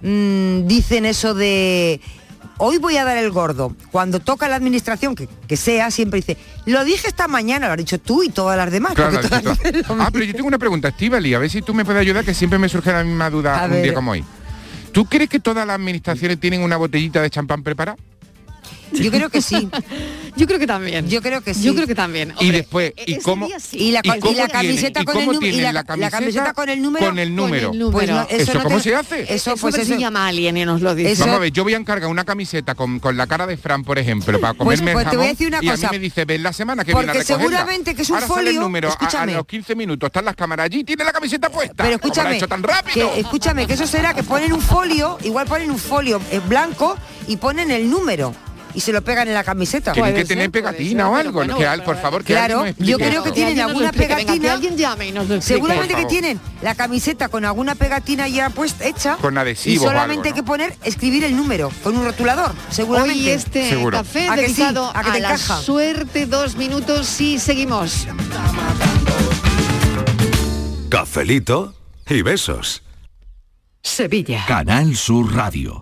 [0.00, 2.00] mm, dicen eso de
[2.58, 3.74] hoy voy a dar el gordo.
[3.90, 6.36] Cuando toca la administración, que, que sea, siempre dice,
[6.66, 8.94] lo dije esta mañana, lo has dicho tú y todas las demás.
[8.94, 9.42] Claro, todas
[9.98, 12.34] Ah, pero yo tengo una pregunta, Estivali, a ver si tú me puedes ayudar, que
[12.34, 13.82] siempre me surge la misma duda A un ver.
[13.82, 14.24] día como hoy.
[14.92, 17.96] ¿Tú crees que todas las administraciones tienen una botellita de champán preparada?
[18.92, 19.68] Yo creo que sí.
[20.36, 21.08] Yo creo que también.
[21.08, 21.62] Yo creo que sí.
[21.62, 22.34] Yo creo que también.
[22.40, 22.92] Y después,
[23.60, 23.76] sí.
[23.78, 25.56] Y la, ¿Y co- y cómo la tienen- camiseta y con el número.
[25.60, 27.06] La, la la camiseta con el número.
[27.06, 27.68] con el número?
[27.70, 28.30] Con el Pues no, número.
[28.42, 29.22] ¿Eso no cómo te- se hace?
[29.22, 29.96] Eso, Eso pues eso.
[29.96, 31.12] llama a alguien y nos lo dice.
[31.12, 33.56] Eso- Vamos a ver, yo voy a encargar una camiseta con, con la cara de
[33.56, 35.90] Fran, por ejemplo, para comerme pues el te voy a decir una y a cosa.
[35.90, 37.42] mí me dice, ven la semana que viene a Porque recogerla.
[37.58, 40.34] seguramente que es un Ahora sale el folio, a- a, los 15 minutos están las
[40.36, 41.74] cámaras allí, tiene la camiseta puesta.
[41.76, 43.12] Pero ¿Cómo lo ha escúchame, hecho tan rápido?
[43.12, 46.96] que, escúchame, que eso será que ponen un folio, igual ponen un folio eh, blanco
[47.28, 48.34] y ponen el número
[48.74, 49.92] y se lo pegan en la camiseta.
[49.92, 52.60] Tienen que tener ser, pegatina ser, o algo, bueno, que al- por favor, que Claro,
[52.60, 54.08] alguien nos yo creo que tienen alguna explique.
[54.08, 54.52] Venga, que pegatina.
[54.52, 55.54] alguien llame y nos lo explique.
[55.60, 59.88] Seguramente que tienen la camiseta con alguna pegatina ya puesta hecha Con y adhesivos o
[59.88, 63.20] solamente algo, hay que poner escribir el número con un rotulador, seguramente.
[63.20, 63.98] Hoy este Seguro.
[63.98, 64.54] café ¿A que sí?
[64.54, 65.60] dedicado ¿A que te la encaja?
[65.60, 68.06] suerte, dos minutos y seguimos.
[70.88, 71.74] Cafelito
[72.08, 72.82] y besos.
[73.82, 74.44] Sevilla.
[74.46, 75.81] Canal Sur Radio.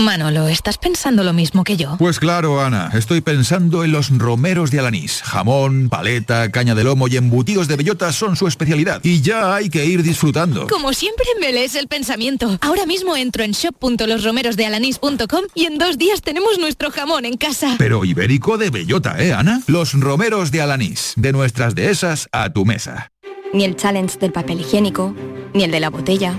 [0.00, 1.94] Manolo, ¿estás pensando lo mismo que yo?
[1.98, 5.22] Pues claro, Ana, estoy pensando en los romeros de Alanís.
[5.22, 9.00] Jamón, paleta, caña de lomo y embutidos de bellota son su especialidad.
[9.04, 10.66] Y ya hay que ir disfrutando.
[10.66, 12.58] Como siempre me lees el pensamiento.
[12.60, 17.76] Ahora mismo entro en shop.losromerosdealanís.com y en dos días tenemos nuestro jamón en casa.
[17.78, 19.62] Pero ibérico de bellota, ¿eh, Ana?
[19.68, 23.12] Los romeros de Alanís, de nuestras dehesas a tu mesa.
[23.52, 25.14] Ni el challenge del papel higiénico,
[25.52, 26.34] ni el de la botella.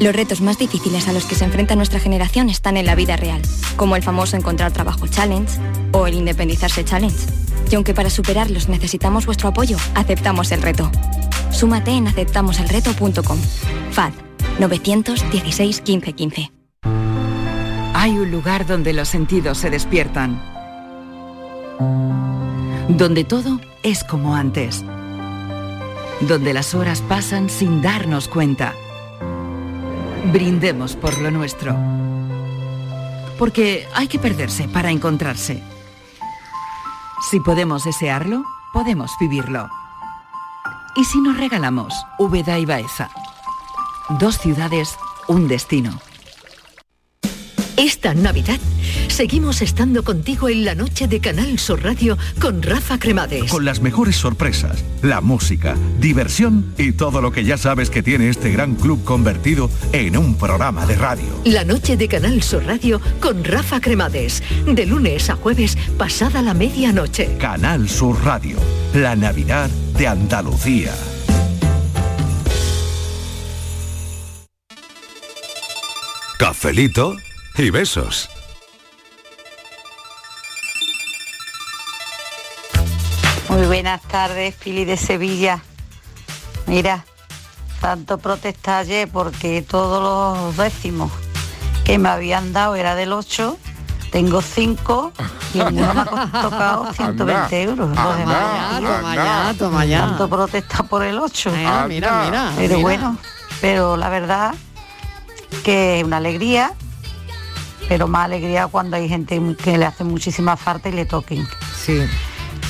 [0.00, 3.16] Los retos más difíciles a los que se enfrenta nuestra generación están en la vida
[3.16, 3.42] real,
[3.76, 5.58] como el famoso encontrar trabajo challenge
[5.92, 7.26] o el independizarse challenge.
[7.70, 10.90] Y aunque para superarlos necesitamos vuestro apoyo, aceptamos el reto.
[11.50, 13.38] Súmate en aceptamoselreto.com.
[13.90, 14.12] FAD
[14.58, 16.52] 916 1515.
[17.94, 20.40] Hay un lugar donde los sentidos se despiertan.
[22.88, 24.84] Donde todo es como antes.
[26.20, 28.74] Donde las horas pasan sin darnos cuenta.
[30.26, 31.74] Brindemos por lo nuestro.
[33.38, 35.62] Porque hay que perderse para encontrarse.
[37.30, 39.68] Si podemos desearlo, podemos vivirlo.
[40.96, 43.10] ¿Y si nos regalamos Úbeda y Baeza?
[44.18, 44.98] Dos ciudades,
[45.28, 45.98] un destino.
[47.78, 48.58] Esta Navidad
[49.06, 53.52] seguimos estando contigo en la noche de Canal Sur Radio con Rafa Cremades.
[53.52, 58.30] Con las mejores sorpresas, la música, diversión y todo lo que ya sabes que tiene
[58.30, 61.28] este gran club convertido en un programa de radio.
[61.44, 64.42] La noche de Canal Sur Radio con Rafa Cremades.
[64.66, 67.36] De lunes a jueves pasada la medianoche.
[67.38, 68.58] Canal Sur Radio,
[68.92, 70.92] la Navidad de Andalucía.
[76.40, 77.16] Cafelito
[77.58, 78.28] y besos.
[83.48, 85.60] Muy buenas tardes, Fili de Sevilla.
[86.66, 87.04] Mira,
[87.80, 90.02] tanto protestar ayer porque todos
[90.44, 91.10] los décimos
[91.84, 93.56] que me habían dado era del 8,
[94.12, 95.12] tengo 5
[95.54, 96.04] y el mío me ha
[96.42, 97.88] tocado 120 euros.
[97.88, 100.00] Los Toma demás, ya, toma ya, toma ya.
[100.00, 101.50] Tanto protesta por el 8.
[101.56, 102.82] Mira, mira, mira, Pero mira.
[102.82, 103.18] bueno,
[103.62, 104.54] pero la verdad
[105.64, 106.72] que es una alegría,
[107.88, 111.46] pero más alegría cuando hay gente que le hace muchísima falta y le toquen.
[111.74, 112.02] Sí.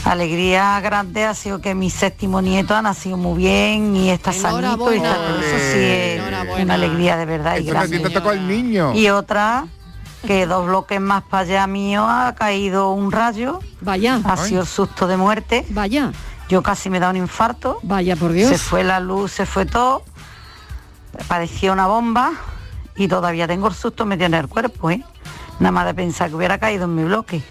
[0.04, 4.92] Alegría grande ha sido que mi séptimo nieto ha nacido muy bien y está sanito
[4.92, 7.98] y está, eso sí es una alegría de verdad y grande.
[7.98, 8.94] te tocó al niño.
[8.94, 9.66] Y otra
[10.26, 13.60] que dos bloques más para allá mío ha caído un rayo.
[13.80, 14.20] Vaya.
[14.24, 15.66] Ha sido el susto de muerte.
[15.70, 16.12] Vaya.
[16.48, 17.80] Yo casi me da un infarto.
[17.82, 18.48] Vaya, por Dios.
[18.48, 20.04] Se fue la luz, se fue todo.
[21.26, 22.32] Parecía una bomba
[22.98, 25.02] y todavía tengo el susto metido en el cuerpo, ¿eh?
[25.60, 27.42] Nada más de pensar que hubiera caído en mi bloque.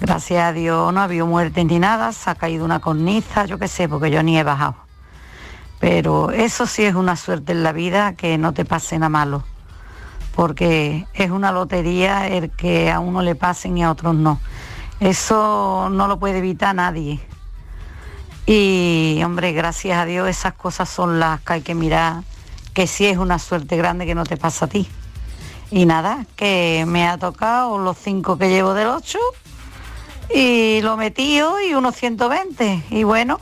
[0.00, 3.58] Gracias a Dios no ha habido muerte ni nada, se ha caído una cornisa, yo
[3.58, 4.76] qué sé, porque yo ni he bajado.
[5.80, 9.42] Pero eso sí es una suerte en la vida que no te pase nada malo,
[10.34, 14.38] porque es una lotería el que a uno le pasen y a otros no.
[15.00, 17.20] Eso no lo puede evitar nadie.
[18.44, 22.22] Y hombre, gracias a Dios esas cosas son las que hay que mirar,
[22.76, 24.86] que sí es una suerte grande que no te pasa a ti.
[25.70, 29.18] Y nada, que me ha tocado los cinco que llevo del 8
[30.34, 32.84] y lo metí hoy unos 120.
[32.90, 33.40] Y bueno,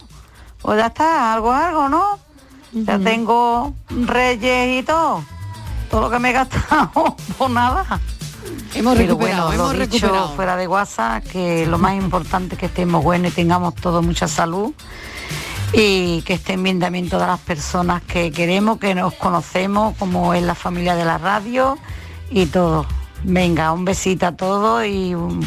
[0.63, 2.21] pues ya está, algo, algo, ¿no?
[2.75, 5.25] Ya tengo reyes y todo.
[5.91, 8.01] Todo lo que me he gastado, pues nada.
[8.73, 10.37] Hemos Pero recuperado, bueno, lo hemos dicho recuperado.
[10.37, 14.29] fuera de WhatsApp, que lo más importante es que estemos buenos y tengamos todos mucha
[14.29, 14.73] salud
[15.77, 20.43] y que estén bien también todas las personas que queremos, que nos conocemos, como es
[20.43, 21.79] la familia de la radio
[22.31, 22.87] y todo.
[23.25, 25.41] Venga, un besito a todos y um,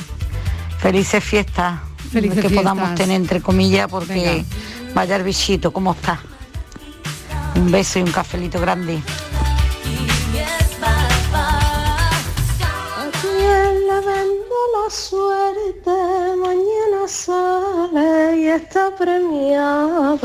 [0.79, 1.79] felices fiestas.
[2.11, 4.45] Felices que podamos tener entre comillas porque
[4.93, 6.19] vaya el bichito, ¿cómo está?
[7.55, 9.01] Un beso y un cafelito grande.
[14.89, 15.91] Suerte
[16.37, 20.23] mañana sale y está premiado.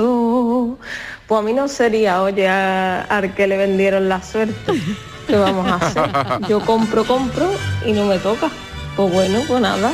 [1.26, 4.72] Pues a mí no sería, oye, al que le vendieron la suerte.
[5.26, 6.10] ¿Qué vamos a hacer?
[6.48, 7.50] Yo compro, compro
[7.86, 8.50] y no me toca.
[8.96, 9.92] Pues bueno, pues nada.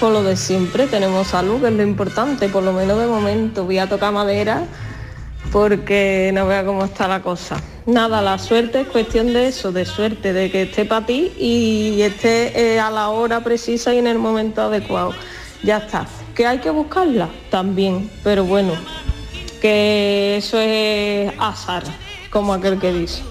[0.00, 3.64] Por lo de siempre, tenemos salud, que es lo importante, por lo menos de momento.
[3.64, 4.64] Voy a tocar madera
[5.52, 7.60] porque no vea cómo está la cosa.
[7.84, 12.00] Nada, la suerte es cuestión de eso, de suerte, de que esté para ti y
[12.00, 15.12] esté eh, a la hora precisa y en el momento adecuado.
[15.62, 16.06] Ya está.
[16.34, 17.28] ¿Que hay que buscarla?
[17.50, 18.72] También, pero bueno,
[19.60, 21.82] que eso es azar,
[22.30, 23.22] como aquel que dice.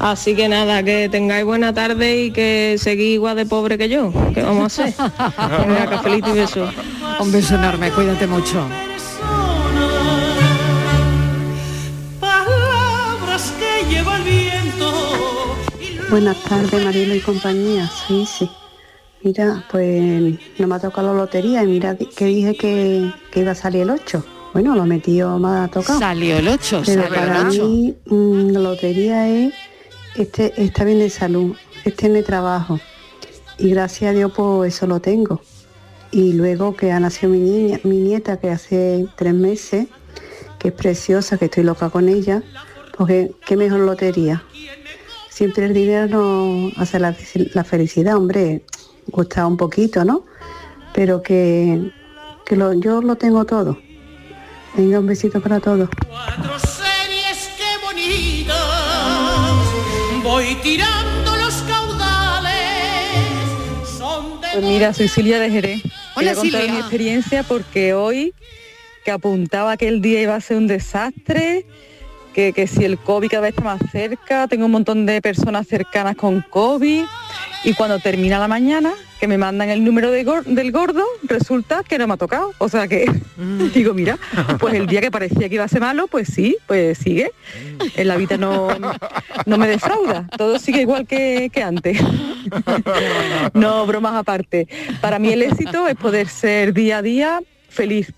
[0.00, 4.12] Así que nada, que tengáis buena tarde y que seguís igual de pobre que yo.
[4.34, 4.94] ¿Qué vamos a hacer?
[5.66, 6.74] Venga, cafelito y besos.
[7.20, 8.66] Un beso enorme, cuídate mucho.
[16.12, 17.90] Buenas tardes, Marilo y compañía.
[18.06, 18.50] Sí, sí.
[19.22, 23.52] Mira, pues no me ha tocado la lotería y mira que dije que, que iba
[23.52, 24.22] a salir el 8.
[24.52, 25.98] Bueno, lo metió, me ha tocado.
[25.98, 27.66] Salió el 8, Pero salió el para 8.
[27.66, 29.54] mí mm, la lotería es
[30.14, 32.78] este, está bien de salud, es tener trabajo.
[33.56, 35.40] Y gracias a Dios pues eso lo tengo.
[36.10, 39.86] Y luego que ha nacido mi niña, mi nieta que hace tres meses,
[40.58, 42.42] que es preciosa, que estoy loca con ella,
[42.98, 44.42] porque qué mejor lotería.
[45.32, 47.14] Siempre el dinero no hace la,
[47.54, 48.62] la felicidad, hombre,
[49.06, 50.24] gusta un poquito, ¿no?
[50.94, 51.90] Pero que,
[52.44, 53.78] que lo- yo lo tengo todo.
[54.76, 55.88] Venga, un besito para todos.
[56.06, 58.56] Cuatro series, qué bonitas.
[60.22, 62.58] Voy tirando los caudales.
[63.98, 65.82] Son de Pues mira, soy Silvia de Jerez.
[66.14, 66.72] Voy Hola, a contar Silvia.
[66.74, 68.34] mi experiencia porque hoy
[69.04, 71.66] que apuntaba que el día iba a ser un desastre,
[72.32, 75.66] que, que si el COVID cada vez está más cerca, tengo un montón de personas
[75.66, 77.04] cercanas con COVID
[77.64, 81.96] y cuando termina la mañana, que me mandan el número de del gordo, resulta que
[81.96, 82.52] no me ha tocado.
[82.58, 83.04] O sea que
[83.74, 84.18] digo, mira,
[84.58, 87.30] pues el día que parecía que iba a ser malo, pues sí, pues sigue.
[87.96, 88.68] En la vida no,
[89.46, 91.98] no me defrauda, todo sigue igual que, que antes.
[93.54, 94.66] No, bromas aparte.
[95.00, 97.40] Para mí el éxito es poder ser día a día
[97.72, 98.12] feliz,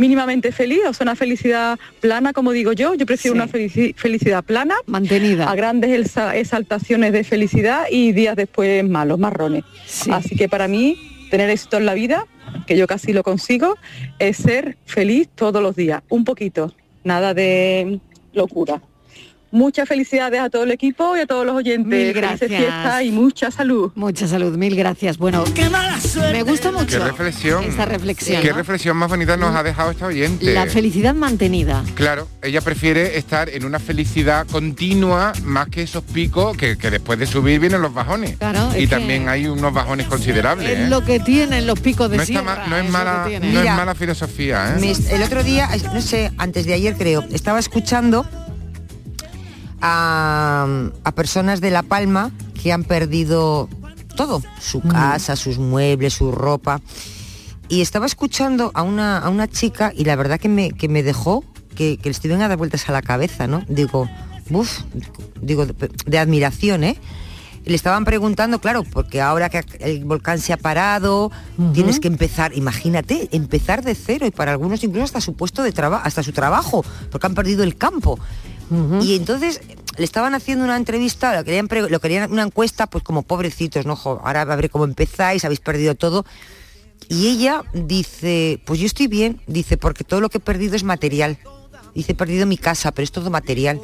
[0.00, 2.94] mínimamente feliz, o sea, una felicidad plana, como digo yo.
[2.94, 8.82] Yo prefiero una felici- felicidad plana, mantenida, a grandes exaltaciones de felicidad y días después
[8.88, 9.62] malos, marrones.
[10.10, 10.96] Así que para mí
[11.30, 12.26] tener éxito en la vida,
[12.66, 13.76] que yo casi lo consigo,
[14.18, 16.74] es ser feliz todos los días, un poquito,
[17.04, 18.00] nada de
[18.32, 18.82] locura.
[19.52, 21.86] Muchas felicidades a todo el equipo y a todos los oyentes.
[21.86, 22.50] Mil gracias.
[23.02, 23.90] y mucha salud.
[23.94, 25.18] Mucha salud, mil gracias.
[25.18, 25.44] Bueno,
[26.32, 27.64] me gusta mucho Qué reflexión.
[27.64, 28.42] esta reflexión.
[28.42, 28.56] Qué ¿no?
[28.56, 30.52] reflexión más bonita nos ha dejado esta oyente.
[30.54, 31.82] La felicidad mantenida.
[31.94, 37.18] Claro, ella prefiere estar en una felicidad continua más que esos picos que, que después
[37.18, 38.36] de subir vienen los bajones.
[38.38, 40.68] Claro, y también hay unos bajones considerables.
[40.70, 40.88] Es ¿eh?
[40.88, 42.56] lo que tienen los picos de No, está sierra.
[42.56, 44.92] ma- no es mala, no es mala filosofía, ¿eh?
[45.10, 48.24] El otro día, no sé, antes de ayer creo, estaba escuchando
[49.80, 50.66] a,
[51.04, 53.68] a personas de La Palma que han perdido
[54.16, 56.80] todo, su casa, sus muebles, su ropa.
[57.68, 61.02] Y estaba escuchando a una, a una chica y la verdad que me, que me
[61.02, 63.64] dejó que, que le estuvieran a dar vueltas a la cabeza, ¿no?
[63.68, 64.08] Digo,
[64.50, 64.80] uff,
[65.40, 66.98] digo, de, de admiración, ¿eh?
[67.64, 71.30] le estaban preguntando, claro, porque ahora que el volcán se ha parado,
[71.74, 75.72] tienes que empezar, imagínate, empezar de cero y para algunos incluso hasta su puesto de
[75.72, 78.18] trabajo, hasta su trabajo, porque han perdido el campo.
[79.02, 79.60] Y entonces
[79.96, 83.96] le estaban haciendo una entrevista, lo querían, lo querían una encuesta, pues como pobrecitos, ¿no?
[83.96, 86.24] Jo, ahora a ver cómo empezáis, habéis perdido todo.
[87.08, 90.84] Y ella dice, pues yo estoy bien, dice, porque todo lo que he perdido es
[90.84, 91.38] material.
[91.94, 93.80] Dice, he perdido mi casa, pero es todo material.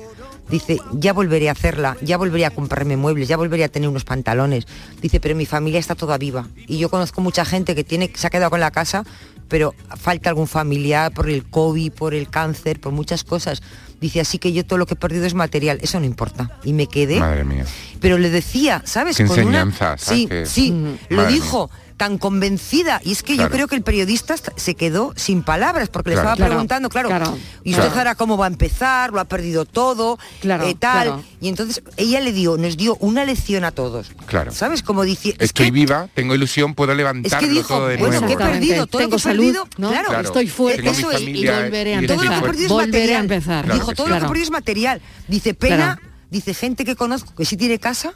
[0.49, 4.05] Dice, ya volveré a hacerla, ya volveré a comprarme muebles, ya volveré a tener unos
[4.05, 4.67] pantalones.
[5.03, 6.47] Dice, pero mi familia está toda viva.
[6.69, 9.05] Y yo conozco mucha gente que tiene, se ha quedado con la casa,
[9.49, 13.61] pero falta algún familiar por el COVID, por el cáncer, por muchas cosas.
[14.01, 16.59] Dice, así que yo todo lo que he perdido es material, eso no importa.
[16.65, 17.65] Y me quedé Madre mía.
[18.01, 19.17] pero le decía, ¿sabes?
[19.17, 20.49] Qué Con una- enseñanza, ¿sabes?
[20.51, 20.99] Sí, sí, Mm.
[21.11, 23.49] lo Madre dijo tan convencida y es que Claro.
[23.49, 26.29] yo creo que el periodista se quedó sin palabras porque le Claro.
[26.29, 27.99] estaba Claro, preguntando, claro, claro, y usted claro.
[27.99, 31.25] ahora cómo va a empezar, lo ha perdido todo, Claro, eh, tal, claro.
[31.41, 34.53] y entonces ella le dio, nos dio una lección a todos, Claro.
[34.53, 34.83] ¿sabes?
[34.83, 37.97] Como dice, es Estoy que viva, tengo ilusión, puedo es levantarlo que dijo, todo de
[37.97, 38.27] bueno, nuevo.
[38.27, 39.89] que he perdido, todo Tengo lo que he salud, perdido, ¿no?
[39.91, 40.23] claro, Claro.
[40.29, 42.43] Estoy fuerte eso es, y volveré a y todo lo que he empezar.
[42.51, 43.21] perdido es material.
[43.23, 43.73] empezar.
[43.73, 45.01] Dijo, todo lo que he perdido es material.
[45.29, 45.99] Dice, pena,
[46.31, 48.13] dice, gente que conozco que sí tiene casa,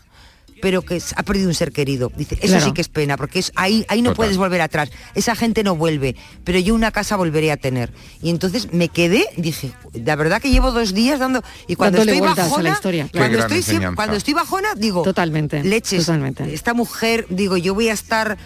[0.61, 2.13] pero que ha perdido un ser querido.
[2.17, 2.65] Dice, eso Claro.
[2.67, 4.17] sí que es pena, porque es, ahí, ahí no Total.
[4.17, 4.91] puedes volver atrás.
[5.15, 7.93] Esa gente no vuelve, pero yo una casa volveré a tener.
[8.23, 11.43] Y entonces me quedé, dije, la verdad que llevo dos días dando...
[11.67, 15.63] Y cuando Dándole estoy la bajona, historia, estoy, siempre- cuando estoy bajona, digo, Totalmente.
[15.65, 16.53] leches, Totalmente.
[16.55, 18.37] esta mujer, digo, yo voy a estar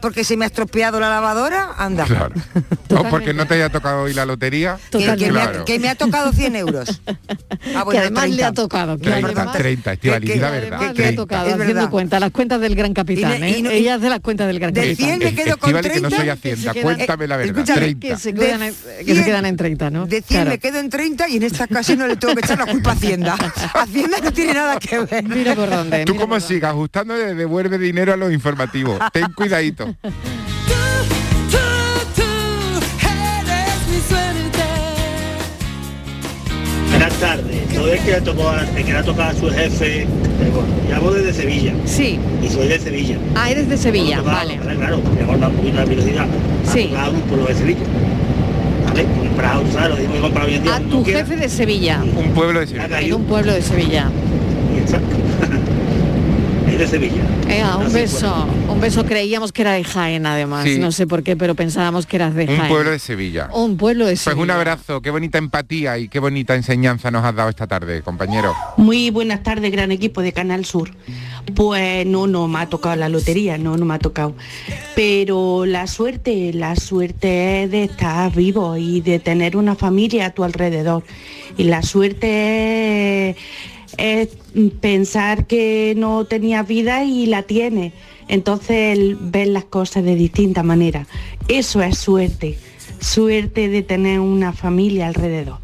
[0.00, 2.04] porque se me ha estropeado la lavadora, anda.
[2.04, 2.34] Claro.
[2.90, 4.78] O porque no te haya tocado hoy la lotería.
[4.90, 5.64] Que, que me ha, Claro.
[5.66, 7.00] que me ha tocado 100 euros.
[7.74, 8.36] Ah, que además 30.
[8.36, 8.96] le ha tocado.
[8.96, 10.78] que 30, además- 30, Estivali, que- la que verdad.
[10.78, 11.22] además le ha 30.
[11.22, 11.90] tocado Es haciendo verdad.
[11.90, 13.62] cuenta, las cuentas del gran capitán, Y ne- y ¿eh?
[13.62, 14.96] no- Ella hace las cuentas del gran capitán.
[14.96, 16.16] 100 me quedo con Estivali, que no 30.
[16.16, 17.64] soy que Hacienda, se quedan- cuéntame la verdad.
[17.74, 18.08] 30.
[18.08, 18.74] Que se quedan, en,
[19.06, 20.06] que se quedan en 30, ¿no?
[20.06, 20.50] De 100 Claro.
[20.50, 22.90] me quedo en 30 y en esta ocasión no le tengo que echar la culpa
[22.90, 23.34] a Hacienda.
[23.74, 25.24] Hacienda no tiene nada que ver.
[25.24, 26.04] Mira por dónde.
[26.04, 28.98] Tú como sigas ajustando devuelve dinero a los informativos.
[29.12, 29.87] Ten cuidadito.
[36.90, 37.68] Buenas tardes.
[37.74, 40.06] Todo el que le tocó a, el que le ha tocado a su jefe,
[40.52, 42.18] bueno, llamo desde Sevilla Sí.
[42.42, 43.16] y soy de Sevilla.
[43.36, 44.58] Ah, eres de Sevilla, vale.
[44.58, 44.76] ¿vale?
[44.76, 46.26] Claro, me ha cortado un poquito la velocidad.
[46.72, 46.88] Sí.
[46.90, 47.80] tocado un pueblo de Sevilla.
[48.88, 49.04] ¿Vale?
[49.04, 49.88] Comprado, ¿sabes?
[49.90, 50.76] Lo digo que comprado hoy en día.
[50.76, 53.16] A tu jefe de Sevilla, Un pueblo de Sevilla.
[53.16, 54.10] un pueblo de Sevilla.
[56.78, 57.22] De Sevilla.
[57.48, 59.04] Eh, un Así beso, un beso.
[59.04, 60.62] Creíamos que era de Jaén, además.
[60.64, 60.78] Sí.
[60.78, 62.68] No sé por qué, pero pensábamos que eras de Un Jaén.
[62.68, 63.48] pueblo de Sevilla.
[63.52, 64.42] Un pueblo de Pues Sevilla.
[64.42, 68.54] un abrazo, qué bonita empatía y qué bonita enseñanza nos has dado esta tarde, compañero.
[68.76, 70.90] Muy buenas tardes, gran equipo de Canal Sur.
[71.56, 74.34] Pues no, no me ha tocado la lotería, no, no me ha tocado.
[74.94, 80.30] Pero la suerte, la suerte es de estar vivo y de tener una familia a
[80.30, 81.02] tu alrededor.
[81.56, 83.36] Y la suerte es,
[83.98, 84.28] es
[84.80, 87.92] pensar que no tenías vida y la tienes.
[88.28, 91.06] Entonces el ver las cosas de distinta manera.
[91.48, 92.58] Eso es suerte.
[93.00, 95.58] Suerte de tener una familia alrededor.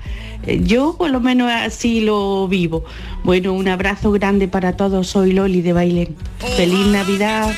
[0.47, 2.85] Eh, Yo por lo menos así lo vivo.
[3.23, 5.09] Bueno, un abrazo grande para todos.
[5.09, 6.17] Soy Loli de Bailén.
[6.57, 7.55] Feliz Navidad.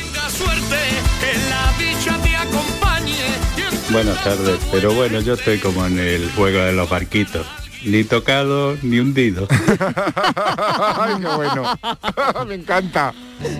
[3.90, 7.46] Buenas tardes, pero bueno, yo estoy como en el juego de los barquitos.
[7.86, 9.46] Ni tocado ni hundido.
[10.98, 11.62] Ay, qué bueno.
[12.46, 13.12] Me encanta.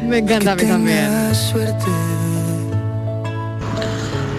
[0.02, 1.32] Me encanta a mí también.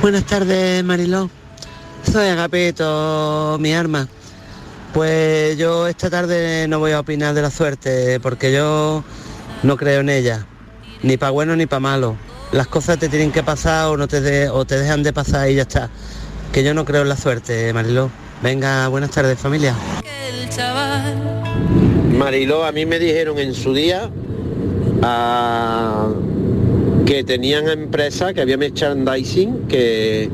[0.01, 1.29] Buenas tardes, Mariló.
[2.11, 4.07] Soy Agapito, mi arma.
[4.93, 9.03] Pues yo esta tarde no voy a opinar de la suerte, porque yo
[9.63, 10.45] no creo en ella,
[11.03, 12.17] ni para bueno ni para malo.
[12.51, 15.49] Las cosas te tienen que pasar o, no te de- o te dejan de pasar
[15.49, 15.89] y ya está.
[16.51, 18.09] Que yo no creo en la suerte, Mariló.
[18.41, 19.73] Venga, buenas tardes, familia.
[22.17, 24.09] Mariló, a mí me dijeron en su día
[25.01, 26.07] ah,
[27.05, 30.29] que tenían empresa, que había merchandising, que,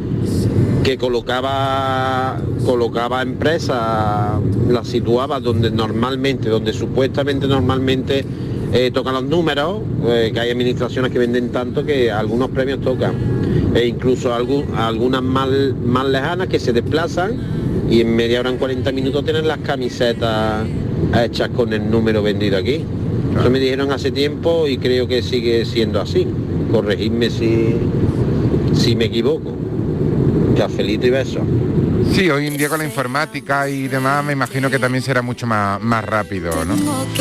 [0.84, 4.40] que colocaba, colocaba empresas,
[4.70, 8.26] las situaba donde normalmente, donde supuestamente normalmente
[8.74, 13.14] eh, tocan los números, eh, que hay administraciones que venden tanto que algunos premios tocan.
[13.76, 15.50] E incluso algún- algunas más,
[15.84, 17.63] más lejanas que se desplazan
[17.94, 20.66] y en media hora, en 40 minutos tienen las camisetas
[21.24, 22.84] hechas con el número vendido aquí.
[23.40, 26.28] Eso me dijeron hace tiempo y creo que sigue siendo así.
[26.72, 27.76] Corregidme si,
[28.74, 29.56] si me equivoco.
[30.58, 31.44] Cafelito y besos.
[32.12, 35.46] Sí, hoy en día con la informática y demás me imagino que también será mucho
[35.46, 36.74] más, más rápido, ¿no?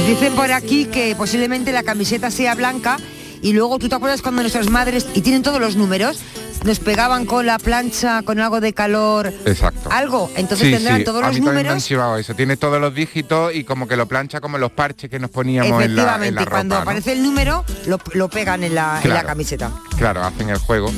[0.07, 2.97] Dicen por aquí que posiblemente la camiseta sea blanca
[3.43, 6.21] y luego tú te acuerdas cuando nuestras madres, y tienen todos los números,
[6.65, 9.91] nos pegaban con la plancha, con algo de calor, Exacto.
[9.91, 11.85] algo, entonces Sí, tendrán sí, todos a los mí también me han números.
[11.85, 12.35] chivado eso.
[12.35, 15.83] Tiene todos los dígitos y como que lo plancha como los parches que nos poníamos
[15.83, 19.11] en la, en Efectivamente, la cuando aparece el número, lo, lo pegan en la, en
[19.13, 19.73] la camiseta.
[19.99, 20.93] Claro, hacen el juego.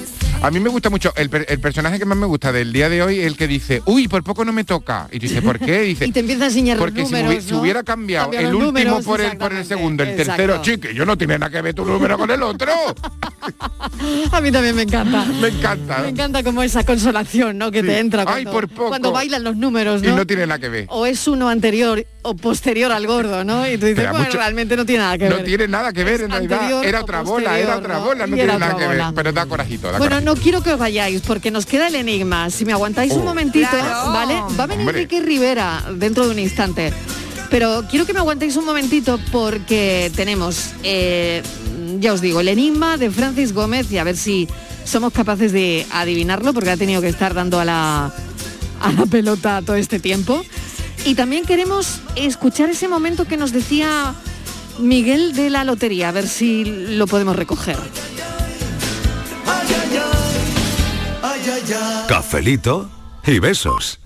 [0.44, 2.90] A mí me gusta mucho, el, per- el personaje que más me gusta del día
[2.90, 5.08] de hoy es el que dice, uy, por poco no me toca.
[5.10, 5.84] Y tú dices, ¿por qué?
[5.84, 7.60] Y dice, Y te empieza a enseñar los porque si, números, si ¿no?
[7.62, 10.36] hubiera cambiado Cambia el los último números, por el, por el segundo, el exacto.
[10.36, 12.70] tercero, chique, yo no tiene nada que ver tu número con el otro.
[14.32, 15.24] A mí también me encanta.
[15.40, 15.98] Me encanta.
[15.98, 17.70] Me encanta como esa consolación, ¿no?
[17.70, 17.86] Que Sí.
[17.86, 18.88] te entra Ay, cuando, por poco.
[18.88, 20.16] cuando bailan los números, Y ¿no?
[20.16, 20.86] no tiene nada que ver.
[20.88, 23.66] O es uno anterior o posterior al gordo, ¿no?
[23.68, 25.44] Y tú dices, bueno, mucho- realmente no tiene nada que No ver.
[25.44, 26.84] tiene nada que ver, en realidad.
[26.84, 28.04] Era otra bola, era otra ¿no?
[28.04, 29.02] bola, no tiene nada que ver.
[29.14, 30.24] Pero da corajito, da corajito.
[30.34, 32.50] No quiero que os vayáis porque nos queda el enigma.
[32.50, 33.24] Si me aguantáis un Oh.
[33.24, 34.12] momentito, Claro.
[34.12, 34.34] ¿vale?
[34.58, 35.02] Va a venir Hombre.
[35.02, 36.92] Ricky Rivera dentro de un instante.
[37.50, 41.42] Pero quiero que me aguantéis un momentito porque tenemos, eh,
[42.00, 44.48] ya os digo, el enigma de Francis Gómez y a ver si
[44.84, 48.12] somos capaces de adivinarlo porque ha tenido que estar dando a la,
[48.80, 50.44] a la pelota todo este tiempo.
[51.04, 54.14] Y también queremos escuchar ese momento que nos decía
[54.80, 57.76] Miguel de la lotería, a ver si lo podemos recoger.
[62.08, 62.88] Cafelito
[63.26, 63.98] y besos.